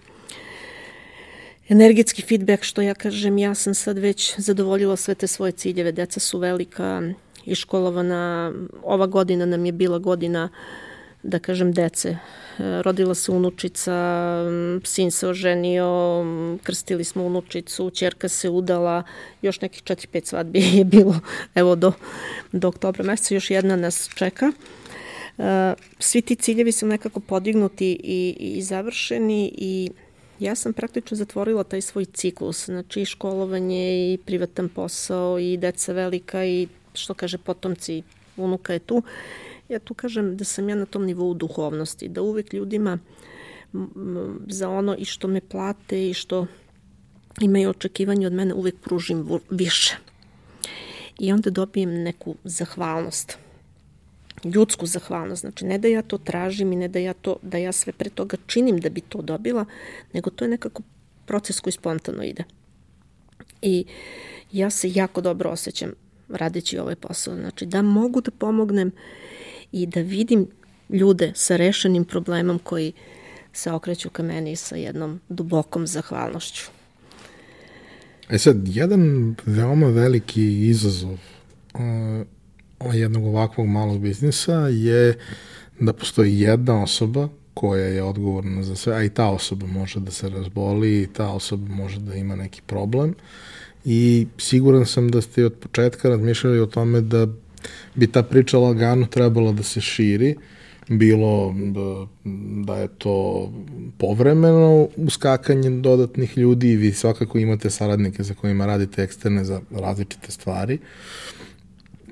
[1.70, 6.20] energetski feedback što ja kažem, ja sam sad već zadovoljila sve te svoje ciljeve, deca
[6.20, 7.02] su velika,
[7.46, 8.54] iškolovana,
[8.84, 10.50] ova godina nam je bila godina
[11.24, 12.18] da kažem, dece.
[12.58, 13.96] Rodila se unučica,
[14.84, 16.24] sin se oženio,
[16.64, 19.04] krstili smo unučicu, čerka se udala,
[19.42, 21.20] još nekih 4-5 svadbi je bilo,
[21.56, 21.92] evo, do,
[22.52, 24.52] do oktobra meseca, još jedna nas čeka.
[26.00, 29.90] Svi ti ciljevi su nekako podignuti i, i završeni i
[30.40, 36.46] ja sam praktično zatvorila taj svoj ciklus, znači školovanje i privatan posao i deca velika
[36.46, 38.04] i što kaže potomci
[38.38, 39.04] unuka je tu.
[39.70, 43.00] Ja tu kažem da sam ja na tom nivou duhovnosti, da uvek ljudima
[44.48, 46.48] za ono i što me plate i što
[47.42, 49.98] imaju očekivanje od mene uvek pružim više.
[51.20, 53.38] I onda dobijem neku zahvalnost
[54.44, 55.42] ljudsku zahvalnost.
[55.42, 58.10] Znači, ne da ja to tražim i ne da ja, to, da ja sve pre
[58.10, 59.66] toga činim da bi to dobila,
[60.14, 60.84] nego to je nekako
[61.26, 62.44] proces koji spontano ide.
[63.62, 63.86] I
[64.52, 65.92] ja se jako dobro osjećam
[66.30, 67.36] radeći ovaj posao.
[67.36, 68.92] Znači, da mogu da pomognem
[69.72, 70.48] i da vidim
[70.90, 72.94] ljude sa rešenim problemom koji
[73.54, 76.64] se okreću ka meni sa jednom dubokom zahvalnošću.
[78.30, 81.80] E sad, jedan veoma veliki izazov uh,
[82.94, 85.18] jednog ovakvog malog biznisa je
[85.80, 90.12] da postoji jedna osoba koja je odgovorna za sve, a i ta osoba može da
[90.12, 93.16] se razboli i ta osoba može da ima neki problem
[93.86, 97.28] i siguran sam da ste od početka razmišljali o tome da
[97.96, 100.36] bi ta priča lagano trebala da se širi,
[100.88, 101.56] bilo
[102.66, 103.50] da, je to
[103.98, 110.32] povremeno uskakanje dodatnih ljudi i vi svakako imate saradnike za kojima radite eksterne za različite
[110.32, 110.74] stvari.
[110.74, 111.37] Uh,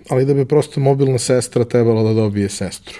[0.10, 3.00] ali da bi prosto mobilna sestra trebala da dobije sestru.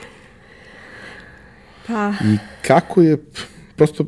[1.88, 2.14] Pa...
[2.24, 3.18] I kako je,
[3.76, 4.06] prosto,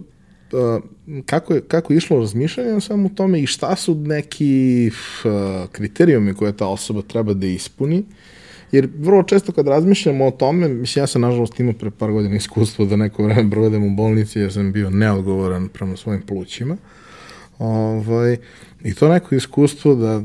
[1.25, 4.91] kako je, kako je išlo razmišljanje samo u tome i šta su neki
[5.71, 8.03] kriterijumi koje ta osoba treba da ispuni,
[8.71, 12.35] jer vrlo često kad razmišljamo o tome, mislim ja sam nažalost imao pre par godina
[12.35, 16.77] iskustvo da neko vreme provedem u bolnici jer sam bio neodgovoran prema svojim plućima,
[17.59, 18.37] ovaj,
[18.83, 20.21] i to neko iskustvo da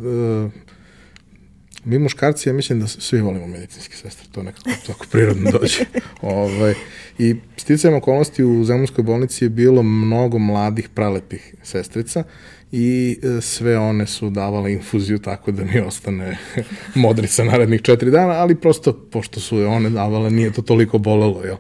[1.85, 5.85] mi muškarci, ja mislim da svi volimo medicinske sestre, to nekako tako prirodno dođe.
[6.23, 6.75] ovaj,
[7.19, 12.25] I sticajem okolnosti u Zemunskoj bolnici je bilo mnogo mladih, pralepih sestrica
[12.73, 16.39] i e, sve one su davale infuziju tako da mi ostane
[16.95, 21.45] modrica narednih četiri dana, ali prosto, pošto su je one davale, nije to toliko bolelo,
[21.45, 21.57] jel?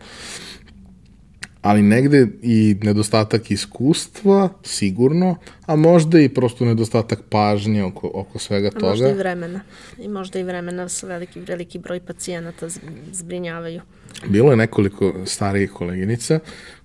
[1.62, 5.36] Ali negde i nedostatak iskustva, sigurno,
[5.66, 8.86] a možda i prosto nedostatak pažnje oko, oko svega toga.
[8.86, 9.60] A možda i vremena.
[9.98, 12.68] I možda i vremena sa veliki, veliki broj pacijenata
[13.12, 13.80] zbrinjavaju.
[14.28, 16.38] Bilo je nekoliko starijih koleginica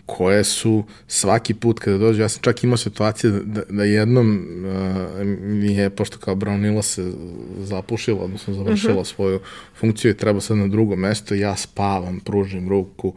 [0.05, 5.25] koje su svaki put kada dođu, ja sam čak imao situacije da, da jednom uh,
[5.41, 7.11] mi je, pošto kao Brownila se
[7.59, 9.05] zapušila, odnosno završila uh mhm.
[9.05, 9.15] -huh.
[9.15, 9.39] svoju
[9.80, 13.15] funkciju i treba sad na drugo mesto, ja spavam, pružim ruku, uh,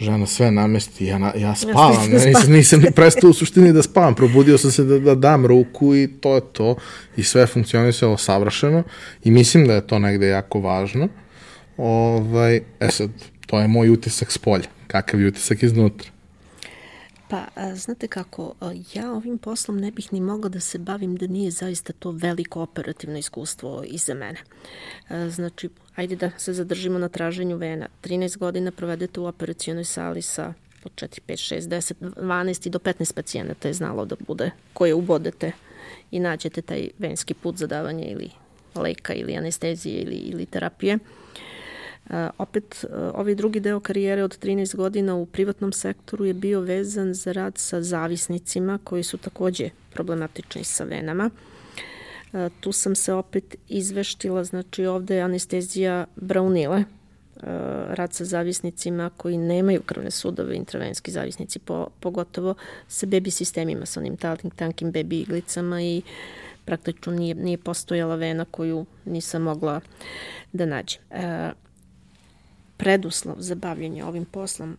[0.00, 3.82] žena sve namesti, ja, na, ja spavam, ja nisam, nisam ni prestao u suštini da
[3.82, 6.76] spavam, probudio sam se da, da dam ruku i to je to
[7.16, 8.82] i sve funkcionisalo savršeno
[9.24, 11.08] i mislim da je to negde jako važno.
[11.76, 13.10] Ovaj, e sad,
[13.46, 16.10] to je moj utisak s polja, kakav je utisak iznutra.
[17.30, 18.54] Pa, znate kako,
[18.94, 22.62] ja ovim poslom ne bih ni mogla da se bavim da nije zaista to veliko
[22.62, 24.38] operativno iskustvo iza mene.
[25.30, 27.88] Znači, ajde da se zadržimo na traženju vena.
[28.02, 32.78] 13 godina provedete u operacijonoj sali sa po 4, 5, 6, 10, 12 i do
[32.78, 35.52] 15 pacijenata je znalo da bude koje ubodete
[36.10, 38.30] i nađete taj venski put za davanje ili
[38.74, 40.98] leka ili anestezije ili, ili terapije.
[42.38, 47.14] Opet, uh, ovaj drugi deo karijere od 13 godina u privatnom sektoru je bio vezan
[47.14, 51.30] za rad sa zavisnicima koji su takođe problematični sa venama.
[52.32, 56.84] Uh, tu sam se opet izveštila, znači ovde je anestezija braunile,
[57.88, 62.54] rad sa zavisnicima koji nemaju krvne sudove, intravenski zavisnici, po, pogotovo
[62.88, 66.02] sa bebi sistemima, sa onim tankim, tankim bebi iglicama i
[66.64, 69.80] praktično nije, nije postojala vena koju nisam mogla
[70.52, 71.00] da nađem
[72.80, 74.76] preduslov za bavljanje ovim poslom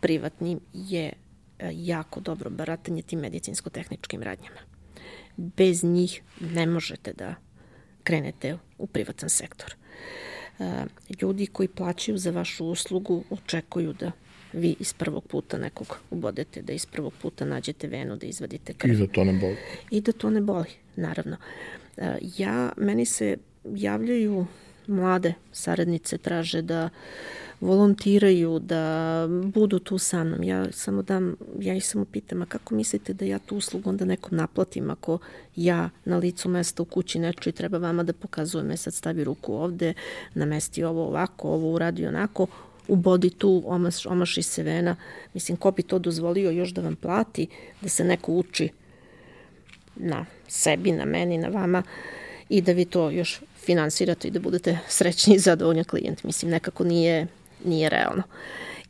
[0.00, 1.12] privatnim je
[1.58, 4.60] e, jako dobro baratanje tim medicinsko-tehničkim radnjama.
[5.36, 7.34] Bez njih ne možete da
[8.02, 9.74] krenete u privatan sektor.
[10.58, 10.84] E,
[11.22, 14.12] ljudi koji plaćaju za vašu uslugu očekuju da
[14.52, 18.92] vi iz prvog puta nekog ubodete, da iz prvog puta nađete venu, da izvadite krv.
[18.92, 19.56] I da to ne boli.
[19.90, 21.36] I da to ne boli, naravno.
[21.96, 23.36] E, ja, meni se
[23.74, 24.46] javljaju
[24.86, 26.88] mlade saradnice traže da
[27.60, 30.42] volontiraju, da budu tu sa mnom.
[30.42, 34.04] Ja samo dam, ja ih samo pitam, a kako mislite da ja tu uslugu onda
[34.04, 35.18] nekom naplatim ako
[35.56, 39.24] ja na licu mesta u kući neču i treba vama da pokazujem, e sad stavi
[39.24, 39.94] ruku ovde,
[40.34, 42.46] namesti ovo ovako, ovo uradi onako,
[42.88, 44.96] ubodi tu, omaš, omaši se vena.
[45.34, 47.46] Mislim, ko bi to dozvolio još da vam plati,
[47.80, 48.68] da se neko uči
[49.96, 51.82] na sebi, na meni, na vama
[52.48, 56.24] i da vi to još finansirate i da budete srećni i zadovoljni klijent.
[56.24, 57.26] Mislim, nekako nije,
[57.64, 58.22] nije realno.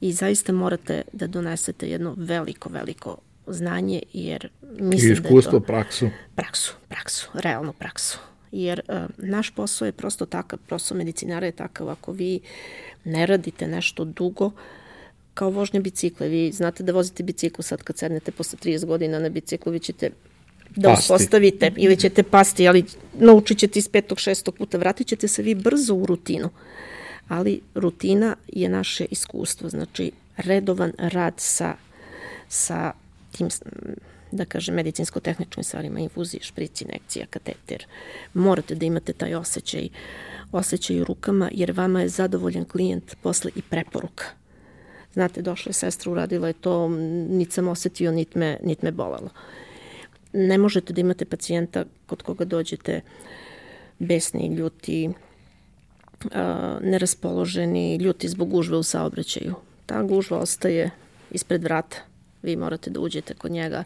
[0.00, 3.16] I zaista morate da donesete jedno veliko, veliko
[3.46, 4.48] znanje, jer
[4.78, 5.66] mislim I iskustvo, da je to...
[5.66, 6.08] praksu.
[6.34, 8.18] Praksu, praksu, realnu praksu.
[8.52, 12.40] Jer uh, naš posao je prosto takav, posao medicinara je takav, ako vi
[13.04, 14.50] ne radite nešto dugo,
[15.34, 19.28] kao vožnja bicikla, vi znate da vozite bicikl sad kad sednete posle 30 godina na
[19.28, 20.10] biciklu, vi ćete
[20.76, 21.02] da pasti.
[21.02, 22.84] uspostavite ili ćete pasti, ali
[23.18, 26.50] naučit ćete iz petog, šestog puta, vratit ćete se vi brzo u rutinu.
[27.28, 31.74] Ali rutina je naše iskustvo, znači redovan rad sa,
[32.48, 32.92] sa
[33.32, 33.48] tim
[34.32, 37.86] da kažem, medicinsko-tehničkim stvarima, infuzije, šprici, inekcija, kateter.
[38.34, 39.88] Morate da imate taj osjećaj,
[40.52, 44.24] osjećaj u rukama, jer vama je zadovoljan klijent posle i preporuka.
[45.12, 46.88] Znate, došla je sestra, uradila je to,
[47.28, 49.30] nit sam osetio, nit me, nit me bolelo.
[50.38, 53.00] Ne možete da imate pacijenta kod koga dođete
[53.98, 55.10] besni, ljuti,
[56.80, 59.54] neraspoloženi, ljuti zbog gužve u saobraćaju.
[59.86, 60.90] Ta gužva ostaje
[61.30, 61.96] ispred vrata.
[62.42, 63.84] Vi morate da uđete kod njega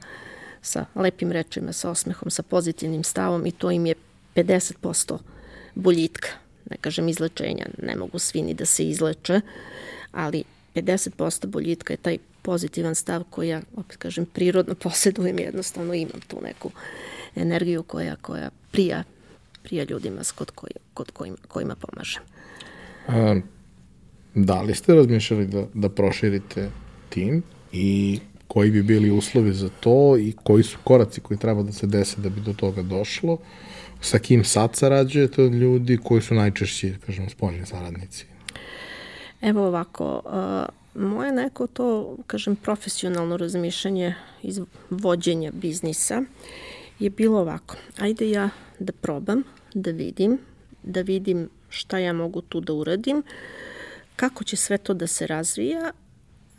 [0.62, 3.94] sa lepim rečima, sa osmehom, sa pozitivnim stavom i to im je
[4.34, 5.18] 50%
[5.74, 6.28] boljitka.
[6.70, 9.40] Ne kažem izlečenja, ne mogu svi ni da se izleče,
[10.12, 10.44] ali
[10.74, 16.40] 50% boljitka je taj pozitivan stav koji ja, opet kažem, prirodno posjedujem, jednostavno imam tu
[16.42, 16.70] neku
[17.36, 19.02] energiju koja, koja prija,
[19.62, 22.22] prija ljudima kod, koji, kod kojima, kojima pomažem.
[23.08, 23.40] A,
[24.34, 26.70] da li ste razmišljali da, da proširite
[27.08, 31.72] tim i koji bi bili uslovi za to i koji su koraci koji treba da
[31.72, 33.38] se dese da bi do toga došlo,
[34.00, 38.26] sa kim sad sarađujete od ljudi, koji su najčešći, kažemo, spoljni saradnici?
[39.40, 44.60] Evo ovako, uh, moje neko to, kažem, profesionalno razmišljanje iz
[44.90, 46.22] vođenja biznisa
[46.98, 47.76] je bilo ovako.
[47.98, 49.42] Ajde ja da probam,
[49.74, 50.38] da vidim,
[50.82, 53.22] da vidim šta ja mogu tu da uradim,
[54.16, 55.92] kako će sve to da se razvija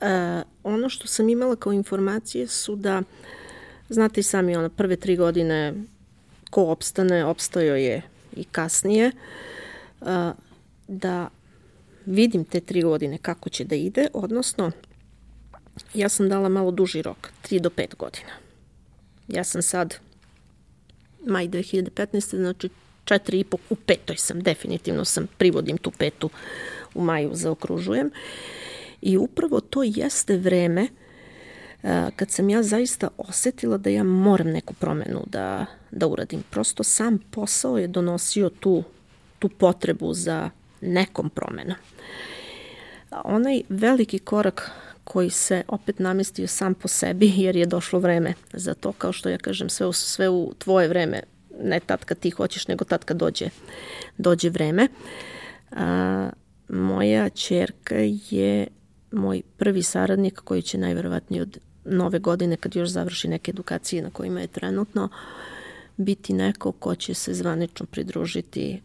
[0.01, 3.01] E, ono što sam imala kao informacije su da,
[3.89, 5.73] znate i sami, ono, prve tri godine
[6.49, 8.01] ko opstane, opstojao je
[8.35, 10.31] i kasnije, e,
[10.87, 11.29] da
[12.05, 14.71] vidim te tri godine kako će da ide, odnosno
[15.93, 18.31] ja sam dala malo duži rok, 3 do 5 godina.
[19.27, 19.95] Ja sam sad
[21.25, 22.35] maj 2015.
[22.35, 22.69] znači
[23.03, 26.29] četiri i po, u petoj sam, definitivno sam, privodim tu petu
[26.95, 28.11] u maju, zaokružujem.
[29.01, 30.87] I upravo to jeste vreme
[32.15, 36.43] kad sam ja zaista osetila da ja moram neku promenu da, da uradim.
[36.49, 38.83] Prosto sam posao je donosio tu,
[39.39, 40.49] tu potrebu za
[40.81, 41.75] nekom promenom.
[43.11, 44.71] Onaj veliki korak
[45.03, 49.29] koji se opet namestio sam po sebi jer je došlo vreme za to, kao što
[49.29, 51.21] ja kažem, sve u, sve u tvoje vreme,
[51.63, 53.49] ne tad kad ti hoćeš, nego tad kad dođe,
[54.17, 54.87] dođe vreme.
[55.71, 56.29] A,
[56.69, 57.95] moja čerka
[58.29, 58.67] je
[59.11, 64.09] moj prvi saradnik koji će najverovatnije od nove godine kad još završi neke edukacije na
[64.09, 65.09] kojima je trenutno
[65.97, 68.81] biti neko ko će se zvanično pridružiti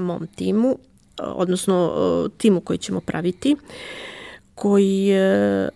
[0.00, 0.78] mom timu,
[1.18, 1.94] odnosno
[2.38, 3.56] timu koji ćemo praviti,
[4.54, 5.68] koji je,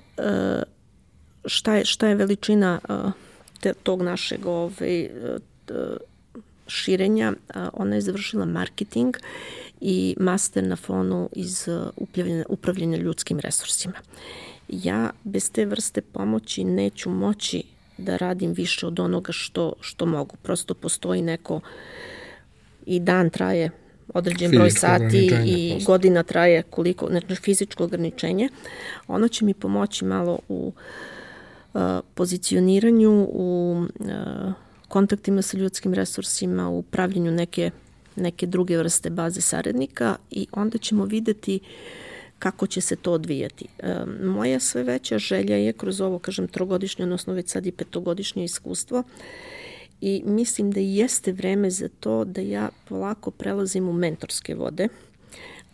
[1.45, 2.81] šta je, šta je veličina
[3.61, 5.11] te, tog našeg ovaj,
[6.66, 7.33] širenja,
[7.72, 9.16] ona je završila marketing
[9.81, 13.95] i master na fonu iz upravljanja, upravljanja ljudskim resursima.
[14.68, 17.62] Ja bez te vrste pomoći neću moći
[17.99, 20.37] da radim više od onoga što, što mogu.
[20.43, 21.61] Prosto postoji neko
[22.87, 23.70] i dan traje
[24.14, 25.92] određen broj sati i posto.
[25.92, 28.48] godina traje koliko, znači fizičko ograničenje.
[29.07, 30.72] Ono će mi pomoći malo u
[31.74, 31.80] uh,
[32.14, 34.07] pozicioniranju, u uh,
[34.88, 37.70] kontaktima sa ljudskim resursima, u pravljenju neke
[38.16, 41.61] neke druge vrste baze saradnika i onda ćemo videti
[42.38, 43.66] kako će se to odvijati.
[43.78, 48.44] E, moja sve veća želja je kroz ovo, kažem, trogodišnje, odnosno već sad i petogodišnje
[48.44, 49.02] iskustvo
[50.01, 54.88] i mislim da jeste vreme za to da ja polako prelazim u mentorske vode,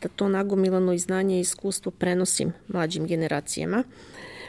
[0.02, 3.84] da to nagomilano i znanje i iskustvo prenosim mlađim generacijama,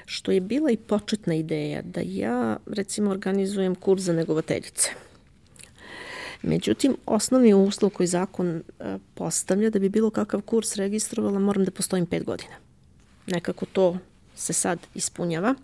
[0.06, 4.90] što je bila i početna ideja da ja, recimo, organizujem kurs za negovateljice–
[6.42, 11.72] Međutim, osnovni uslov koji zakon e, postavlja da bi bilo kakav kurs registrovala, moram da
[11.72, 12.56] postojim pet godina.
[13.28, 13.98] Nekako to
[14.36, 15.56] se sad ispunjava.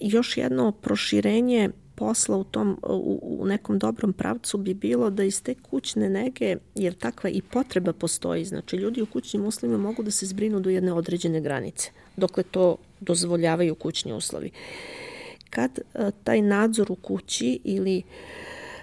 [0.00, 5.24] E, još jedno proširenje posla u, tom, u, u nekom dobrom pravcu bi bilo da
[5.24, 10.02] iz te kućne nege, jer takva i potreba postoji, znači ljudi u kućnim uslovima mogu
[10.02, 14.50] da se zbrinu do jedne određene granice, dokle to dozvoljavaju kućni uslovi.
[15.50, 18.02] Kad a, taj nadzor u kući ili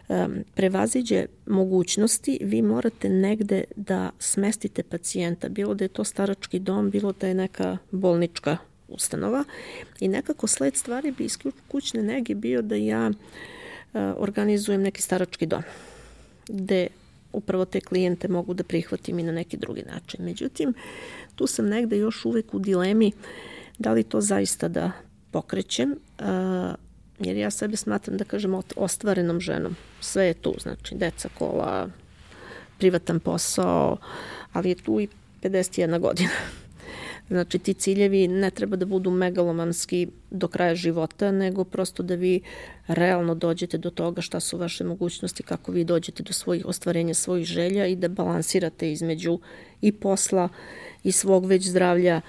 [0.07, 6.89] um, prevaziđe mogućnosti, vi morate negde da smestite pacijenta, bilo da je to starački dom,
[6.89, 8.57] bilo da je neka bolnička
[8.87, 9.43] ustanova
[9.99, 13.13] i nekako sled stvari bi iz kućne nege bio da ja uh,
[14.17, 15.63] organizujem neki starački dom
[16.47, 16.87] gde
[17.33, 20.25] upravo te klijente mogu da prihvatim i na neki drugi način.
[20.25, 20.73] Međutim,
[21.35, 23.11] tu sam negde još uvek u dilemi
[23.77, 24.91] da li to zaista da
[25.31, 26.25] pokrećem, uh,
[27.19, 29.75] jer ja sebe smatram da kažem ostvarenom ženom.
[30.01, 31.89] Sve je tu, znači deca, kola,
[32.77, 33.97] privatan posao,
[34.53, 35.07] ali je tu i
[35.41, 36.29] 51 godina.
[37.27, 42.41] Znači ti ciljevi ne treba da budu megalomanski do kraja života, nego prosto da vi
[42.87, 47.45] realno dođete do toga šta su vaše mogućnosti, kako vi dođete do svojih ostvarenja svojih
[47.45, 49.39] želja i da balansirate između
[49.81, 50.49] i posla
[51.03, 52.21] i svog već zdravlja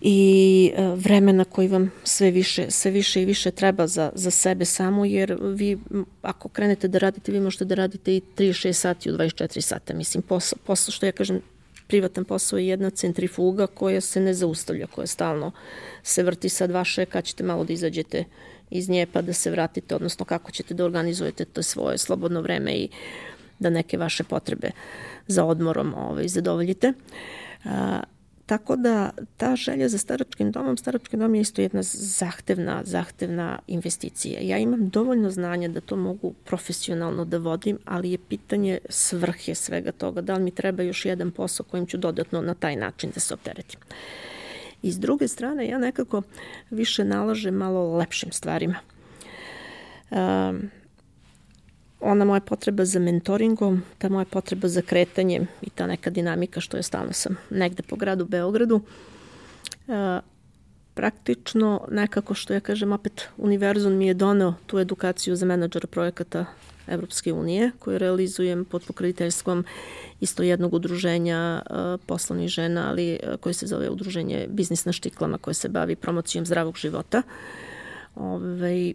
[0.00, 4.64] i e, vremena koji vam sve više, sve više i više treba za, za sebe
[4.64, 5.78] samo, jer vi
[6.22, 9.94] ako krenete da radite, vi možete da radite i 36 sati u 24 sata.
[9.94, 11.40] Mislim, posao, posao što ja kažem,
[11.92, 15.50] privatan posao je jedna centrifuga koja se ne zaustavlja, koja stalno
[16.02, 18.24] se vrti sad vaše, kad ćete malo da izađete
[18.70, 22.72] iz nje pa da se vratite, odnosno kako ćete da organizujete to svoje slobodno vreme
[22.72, 22.88] i
[23.58, 24.70] da neke vaše potrebe
[25.26, 26.92] za odmorom ovaj, zadovoljite.
[28.52, 34.40] Tako da ta želja za staračkim domom, starački dom je isto jedna zahtevna, zahtevna investicija.
[34.42, 39.92] Ja imam dovoljno znanja da to mogu profesionalno da vodim, ali je pitanje svrhe svega
[39.92, 40.20] toga.
[40.20, 43.34] Da li mi treba još jedan posao kojim ću dodatno na taj način da se
[43.34, 43.80] opteretim.
[44.82, 46.22] I s druge strane, ja nekako
[46.70, 48.76] više nalažem malo lepšim stvarima.
[50.10, 50.70] Um,
[52.02, 56.76] ona moja potreba za mentoringom, ta moja potreba za kretanjem i ta neka dinamika što
[56.76, 58.80] je stalno sam negde po gradu Beogradu,
[59.88, 60.20] e,
[60.94, 66.44] praktično nekako što ja kažem opet univerzum mi je doneo tu edukaciju za menadžera projekata
[66.86, 69.64] Evropske unije koju realizujem pod pokroviteljstvom
[70.20, 71.76] isto jednog udruženja uh,
[72.06, 76.46] poslovnih žena, ali uh, koje se zove udruženje Biznis na štiklama koje se bavi promocijom
[76.46, 77.22] zdravog života.
[78.14, 78.94] Ove, ovaj,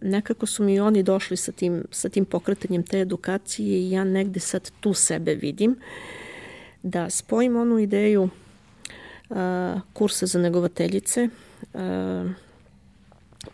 [0.00, 4.40] nekako su mi oni došli sa tim, sa tim pokretanjem te edukacije i ja negde
[4.40, 5.76] sad tu sebe vidim
[6.82, 8.28] da spojim onu ideju
[9.30, 11.28] a, kursa za negovateljice,
[11.74, 12.24] a,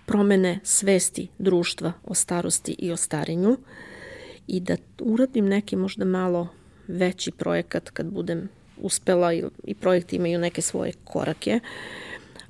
[0.06, 3.56] promene svesti društva o starosti i o starenju
[4.46, 6.48] i da uradim neki možda malo
[6.88, 8.48] veći projekat kad budem
[8.80, 11.60] uspela i, i projekti imaju neke svoje korake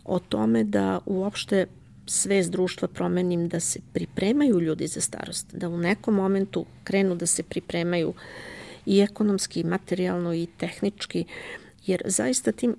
[0.05, 1.67] o tome da uopšte
[2.11, 7.27] svest društva promenim da se pripremaju ljudi za starost, da u nekom momentu krenu da
[7.27, 8.15] se pripremaju
[8.87, 11.25] i ekonomski, i materijalno, i tehnički,
[11.87, 12.77] jer zaista tim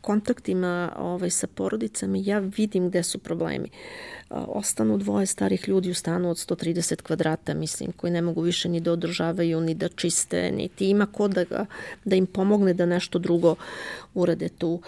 [0.00, 3.68] kontaktima ovaj, sa porodicama ja vidim gde su problemi.
[4.30, 8.80] Ostanu dvoje starih ljudi u stanu od 130 kvadrata, mislim, koji ne mogu više ni
[8.80, 11.66] da održavaju, ni da čiste, ni ti ima ko da,
[12.04, 13.54] da im pomogne da nešto drugo
[14.14, 14.80] urade tu.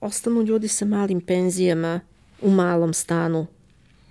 [0.00, 2.00] Ostanu ljudi sa malim penzijama,
[2.40, 3.46] u malom stanu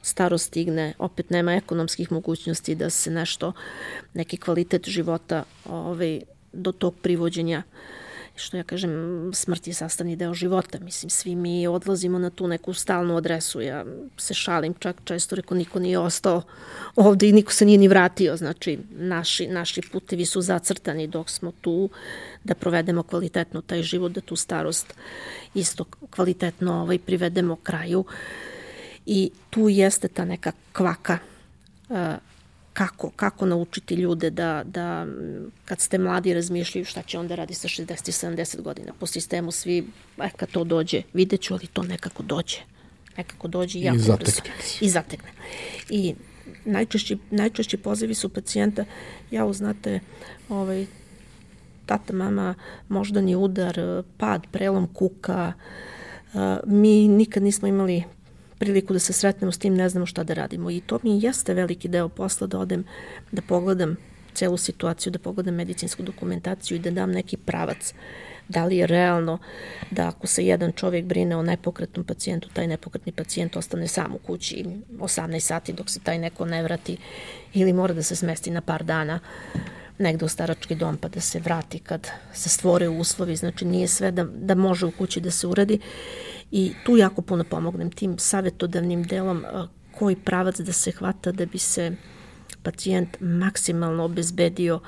[0.02, 3.54] staro stigne, opet nema ekonomskih mogućnosti da se nešto,
[4.14, 6.22] neki kvalitet života ovaj,
[6.54, 7.64] do tog privođenja
[8.36, 10.80] što ja kažem, smrt je sastavni deo života.
[10.80, 13.62] Mislim, svi mi odlazimo na tu neku stalnu adresu.
[13.62, 13.86] Ja
[14.18, 16.42] se šalim čak često, reko, niko nije ostao
[16.96, 18.38] ovde i niko se nije ni vratio.
[18.38, 21.90] Znači, naši, naši putevi su zacrtani dok smo tu
[22.44, 24.94] da provedemo kvalitetno taj život, da tu starost
[25.54, 28.06] isto kvalitetno ovaj, privedemo kraju.
[29.06, 31.18] I tu jeste ta neka kvaka
[31.90, 31.98] uh,
[32.74, 35.08] kako, kako naučiti ljude da, da
[35.66, 38.94] kad ste mladi razmišljaju šta će onda radi sa 60 i 70 godina.
[39.00, 42.58] Po sistemu svi, e, kad to dođe, vidjet ću, ali to nekako dođe.
[43.18, 44.52] Nekako dođe i jako I zatekne.
[44.82, 45.30] I zatekne.
[45.90, 46.16] I
[46.66, 48.86] najčešći, najčešći pozivi su pacijenta,
[49.32, 50.00] ja znate,
[50.50, 50.86] ovaj,
[51.86, 52.56] tata, mama,
[52.90, 55.54] moždani udar, pad, prelom kuka,
[56.66, 58.04] mi nikad nismo imali
[58.64, 60.72] priliku da se sretnemo s tim, ne znamo šta da radimo.
[60.72, 62.84] I to mi jeste veliki deo posla da odem,
[63.32, 63.98] da pogledam
[64.34, 67.94] celu situaciju, da pogledam medicinsku dokumentaciju i da dam neki pravac.
[68.48, 69.38] Da li je realno
[69.92, 74.18] da ako se jedan čovjek brine o nepokretnom pacijentu, taj nepokretni pacijent ostane sam u
[74.18, 74.66] kući
[75.00, 76.98] 18 sati dok se taj neko ne vrati
[77.54, 79.20] ili mora da se smesti na par dana
[79.98, 84.12] negde u starački dom pa da se vrati kad se stvore uslovi, znači nije sve
[84.12, 85.80] da, da može u kući da se uradi
[86.52, 89.46] i tu jako puno pomognem tim savjetodavnim delom
[89.92, 91.92] koji pravac da se hvata da bi se
[92.64, 94.80] pacijent maksimalno obezbedio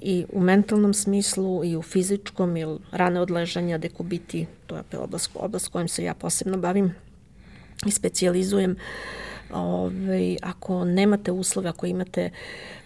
[0.00, 5.68] i u mentalnom smislu i u fizičkom, jer rane odležanja, dekubiti, to je oblast, oblast
[5.68, 6.94] kojom se ja posebno bavim
[7.86, 8.76] i specializujem.
[9.52, 12.30] Ove, ovaj, ako nemate uslove, ako imate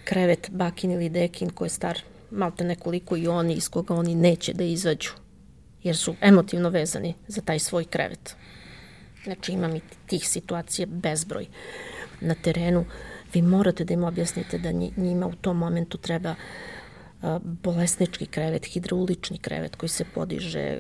[0.05, 1.99] krevet bakin ili dekin koji je star
[2.31, 5.11] malte nekoliko i oni iz koga oni neće da izađu,
[5.83, 8.37] jer su emotivno vezani za taj svoj krevet.
[9.25, 11.47] Znači imam i tih situacija bezbroj
[12.21, 12.85] na terenu.
[13.35, 16.35] Vi morate da im objasnite da njima u tom momentu treba
[17.43, 20.79] bolesnički krevet, hidraulični krevet koji se podiže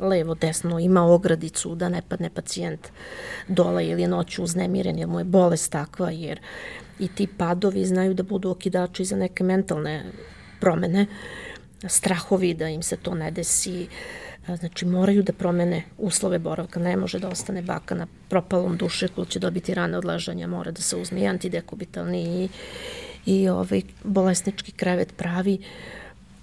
[0.00, 2.88] levo, desno, ima ogradicu da ne padne pacijent
[3.48, 6.40] dole ili je noću uznemiren jer mu je bolest takva jer
[6.98, 10.04] i ti padovi znaju da budu okidači za neke mentalne
[10.60, 11.06] promene,
[11.88, 13.88] strahovi da im se to ne desi,
[14.58, 19.38] znači moraju da promene uslove boravka, ne može da ostane baka na propalom dušeku, će
[19.38, 22.48] dobiti rane odlažanja, mora da se uzme i antidekubitalni i,
[23.26, 25.58] i ovaj bolesnički krevet pravi,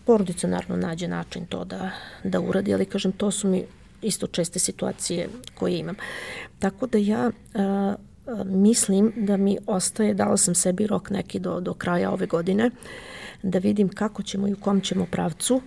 [0.07, 1.91] porodica naravno nađe način to da,
[2.23, 3.63] da uradi, ali kažem, to su mi
[4.01, 5.95] isto česte situacije koje imam.
[6.59, 7.95] Tako da ja a,
[8.27, 12.71] a, mislim da mi ostaje, dala sam sebi rok neki do, do kraja ove godine,
[13.43, 15.61] da vidim kako ćemo i u kom ćemo pravcu.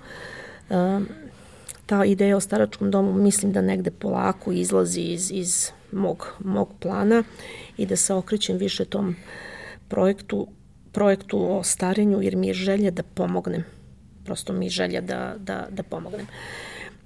[0.70, 1.00] A,
[1.86, 7.22] ta ideja o staračkom domu mislim da negde polako izlazi iz, iz mog, mog plana
[7.76, 9.16] i da se okrećem više tom
[9.88, 10.46] projektu,
[10.92, 13.64] projektu o starenju jer mi je želja da pomognem.
[14.24, 16.26] Prosto mi želja da, da, da pomognem.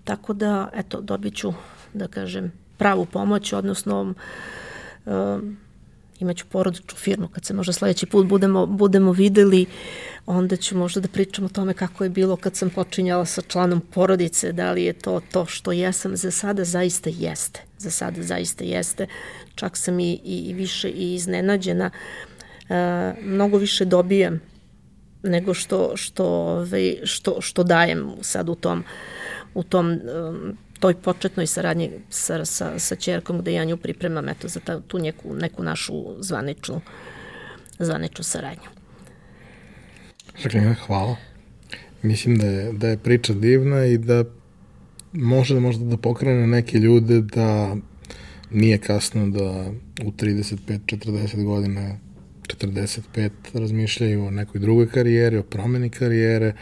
[0.04, 1.52] Tako da, eto, dobit ću,
[1.94, 4.14] da kažem, pravu pomoć, odnosno
[5.06, 5.56] um,
[6.20, 7.28] imaću porodičnu firmu.
[7.28, 9.66] Kad se možda sledeći put budemo, budemo videli
[10.26, 13.80] onda ću možda da pričam o tome kako je bilo kad sam počinjala sa članom
[13.80, 18.64] porodice, da li je to to što jesam, za sada zaista jeste, za sada zaista
[18.64, 19.06] jeste,
[19.54, 21.90] čak sam i, i više i iznenađena,
[22.68, 24.40] e, mnogo više dobijam
[25.24, 28.84] nego što, što, ovaj, što, što dajem sad u tom,
[29.54, 34.48] u tom um, toj početnoj saradnji sa, sa, sa čerkom gde ja nju pripremam eto,
[34.48, 36.80] za ta, tu neku, neku našu zvaničnu,
[37.78, 38.68] zvaničnu saradnju.
[40.42, 41.16] Žaklina, hvala.
[42.02, 44.24] Mislim da je, da je priča divna i da
[45.12, 47.76] može da možda da pokrene neke ljude da
[48.50, 49.70] nije kasno da
[50.04, 51.98] u 35-40 godina
[52.48, 56.52] 45 razmišljaju o nekoj drugoj karijeri, o promeni karijere,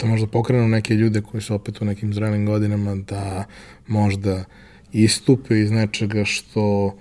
[0.00, 3.44] da možda pokrenu neke ljude koji su opet u nekim zrelim godinama da
[3.86, 4.44] možda
[4.92, 6.96] istupe iz nečega što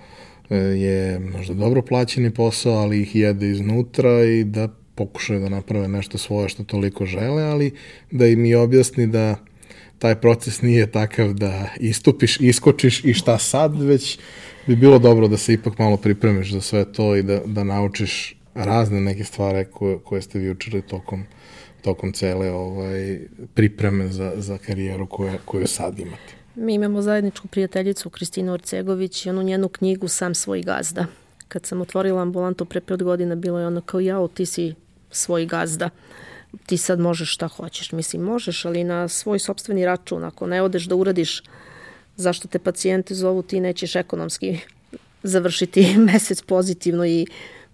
[0.50, 5.88] e, je možda dobro plaćeni posao, ali ih jede iznutra i da pokušaju da naprave
[5.88, 7.72] nešto svoje što toliko žele, ali
[8.12, 9.36] da im i objasni da
[10.00, 14.20] taj proces nije takav da istupiš, iskočiš i šta sad, već
[14.68, 18.38] bi bilo dobro da se ipak malo pripremiš za sve to i da, da naučiš
[18.55, 21.24] razne neke stvari koje, koje ste vi učili tokom,
[21.82, 23.20] tokom cele ovaj,
[23.53, 26.34] pripreme za, za karijeru koje, koju sad imate.
[26.55, 31.05] Mi imamo zajedničku prijateljicu Kristinu Orcegović i onu njenu knjigu Sam svoj gazda.
[31.47, 34.74] Kad sam otvorila ambulantu pre pet godina, bilo je ono kao jao, ti si
[35.11, 35.89] svoj gazda
[36.66, 37.91] ti sad možeš šta hoćeš.
[37.91, 40.24] Mislim, možeš, ali na svoj sobstveni račun.
[40.24, 41.43] Ako ne odeš da uradiš
[42.16, 44.59] zašto te pacijente zovu, ti nećeš ekonomski
[45.24, 47.28] završiti mesec pozitivno i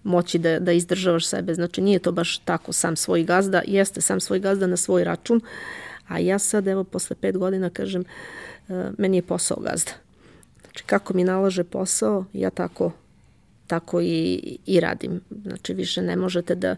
[0.04, 1.54] moći da, da izdržavaš sebe.
[1.54, 3.62] Znači, nije to baš tako sam svoj gazda.
[3.66, 5.40] Jeste sam svoj gazda na svoj račun,
[6.08, 8.04] a ja sad, evo, posle pet godina kažem,
[8.68, 9.92] e, meni je posao gazda.
[10.62, 12.92] Znači, kako mi nalaže posao, ja tako
[13.72, 15.20] tako i, i radim.
[15.42, 16.76] Znači više ne možete da,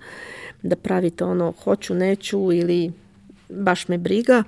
[0.62, 2.92] da pravite ono hoću, neću ili
[3.48, 4.42] baš me briga.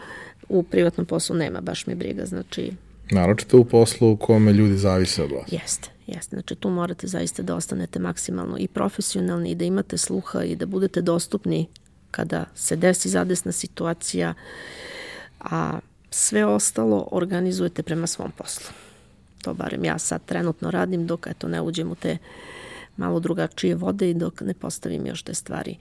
[0.48, 2.26] U privatnom poslu nema baš me briga.
[2.26, 2.72] Znači
[3.10, 5.52] Naročito u poslu u kome ljudi zavise od vas.
[5.52, 6.36] Jeste, jeste.
[6.36, 10.66] Znači tu morate zaista da ostanete maksimalno i profesionalni i da imate sluha i da
[10.66, 11.66] budete dostupni
[12.10, 14.34] kada se desi zadesna situacija,
[15.40, 15.78] a
[16.10, 18.72] sve ostalo organizujete prema svom poslu
[19.46, 22.18] to barem ja sad trenutno radim dok eto ne uđem u te
[22.96, 25.76] malo drugačije vode i dok ne postavim još te stvari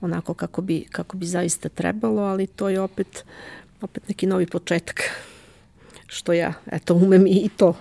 [0.00, 3.24] onako kako bi, kako bi zaista trebalo, ali to je opet,
[3.80, 5.00] opet neki novi početak
[6.08, 7.74] što ja eto umem i to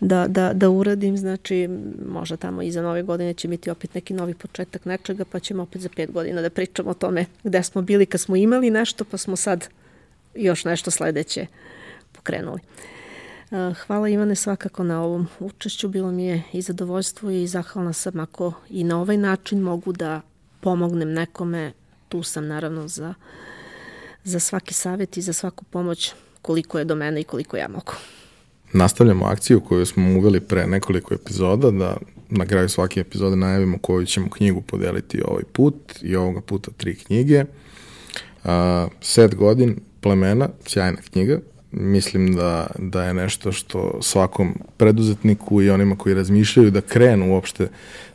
[0.00, 1.68] da, da, da uradim, znači
[2.08, 5.82] možda tamo iza nove godine će biti opet neki novi početak nečega, pa ćemo opet
[5.82, 9.16] za pet godina da pričamo o tome gde smo bili kad smo imali nešto, pa
[9.16, 9.68] smo sad
[10.34, 11.46] još nešto sledeće
[12.12, 12.60] pokrenuli.
[13.86, 18.52] Hvala Ivane svakako na ovom učešću, bilo mi je i zadovoljstvo i zahvalna sam ako
[18.70, 20.20] i na ovaj način mogu da
[20.60, 21.72] pomognem nekome,
[22.08, 23.14] tu sam naravno za,
[24.24, 27.92] za svaki savjet i za svaku pomoć koliko je do mene i koliko ja mogu.
[28.72, 31.96] nastavljamo akciju koju smo uveli pre nekoliko epizoda, da
[32.30, 36.94] na kraju svake epizode najavimo koju ćemo knjigu podeliti ovaj put i ovoga puta tri
[36.94, 37.44] knjige.
[38.44, 38.50] Uh,
[39.00, 41.38] set godin plemena, sjajna knjiga,
[41.72, 47.68] mislim da, da je nešto što svakom preduzetniku i onima koji razmišljaju da krenu uopšte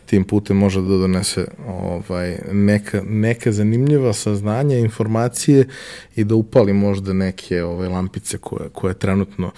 [0.10, 5.68] tim putem može da donese ovaj, neka, neka zanimljiva saznanja, informacije
[6.16, 9.52] i da upali možda neke ovaj, lampice koje, koje trenutno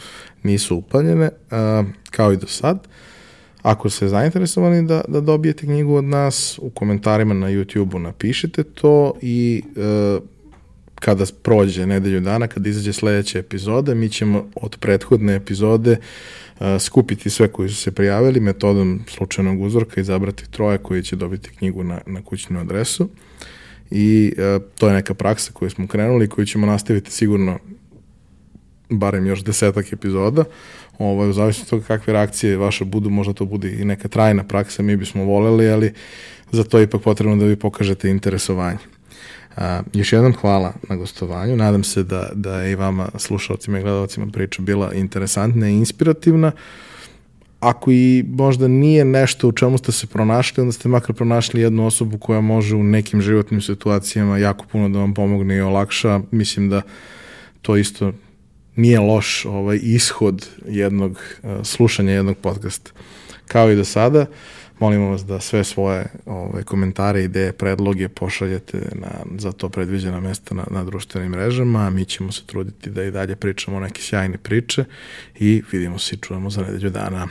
[0.44, 2.88] nisu upaljene, a, kao i do sad.
[3.62, 9.14] Ako ste zainteresovani da, da dobijete knjigu od nas, u komentarima na YouTube-u napišite to
[9.22, 10.20] i e,
[10.96, 15.98] kada prođe nedelju dana, kada izađe sledeća epizoda, mi ćemo od prethodne epizode
[16.80, 21.84] skupiti sve koji su se prijavili metodom slučajnog uzorka, izabrati troje koji će dobiti knjigu
[21.84, 23.10] na, na kućnu adresu
[23.92, 27.60] i uh, to je neka praksa koju smo krenuli i koju ćemo nastaviti sigurno
[28.90, 30.44] barem još desetak epizoda,
[31.00, 34.84] ovaj, u zavisnosti toga kakve reakcije vaše budu, možda to bude i neka trajna praksa,
[34.84, 35.94] mi bismo voleli, ali
[36.52, 38.80] za to je ipak potrebno da vi pokažete interesovanje.
[39.58, 41.56] A, još jednom hvala na gostovanju.
[41.56, 46.52] Nadam se da, da je i vama, slušalcima i gledalcima, priča bila interesantna i inspirativna.
[47.60, 51.88] Ako i možda nije nešto u čemu ste se pronašli, onda ste makar pronašli jednu
[51.88, 56.22] osobu koja može u nekim životnim situacijama jako puno da vam pomogne i olakša.
[56.32, 56.82] Mislim da
[57.62, 58.14] to isto
[58.76, 62.92] nije loš ovaj ishod jednog uh, slušanja jednog podcasta.
[63.48, 64.28] Kao i do sada, uh,
[64.82, 70.56] Molimo vas da sve svoje ove, komentare, ideje, predloge pošaljete na za to predviđena mesta
[70.56, 74.84] na, na društvenim mrežama, mi ćemo se truditi da i dalje pričamo neke sjajne priče
[75.40, 77.28] i vidimo se i čujemo za nedelju dana.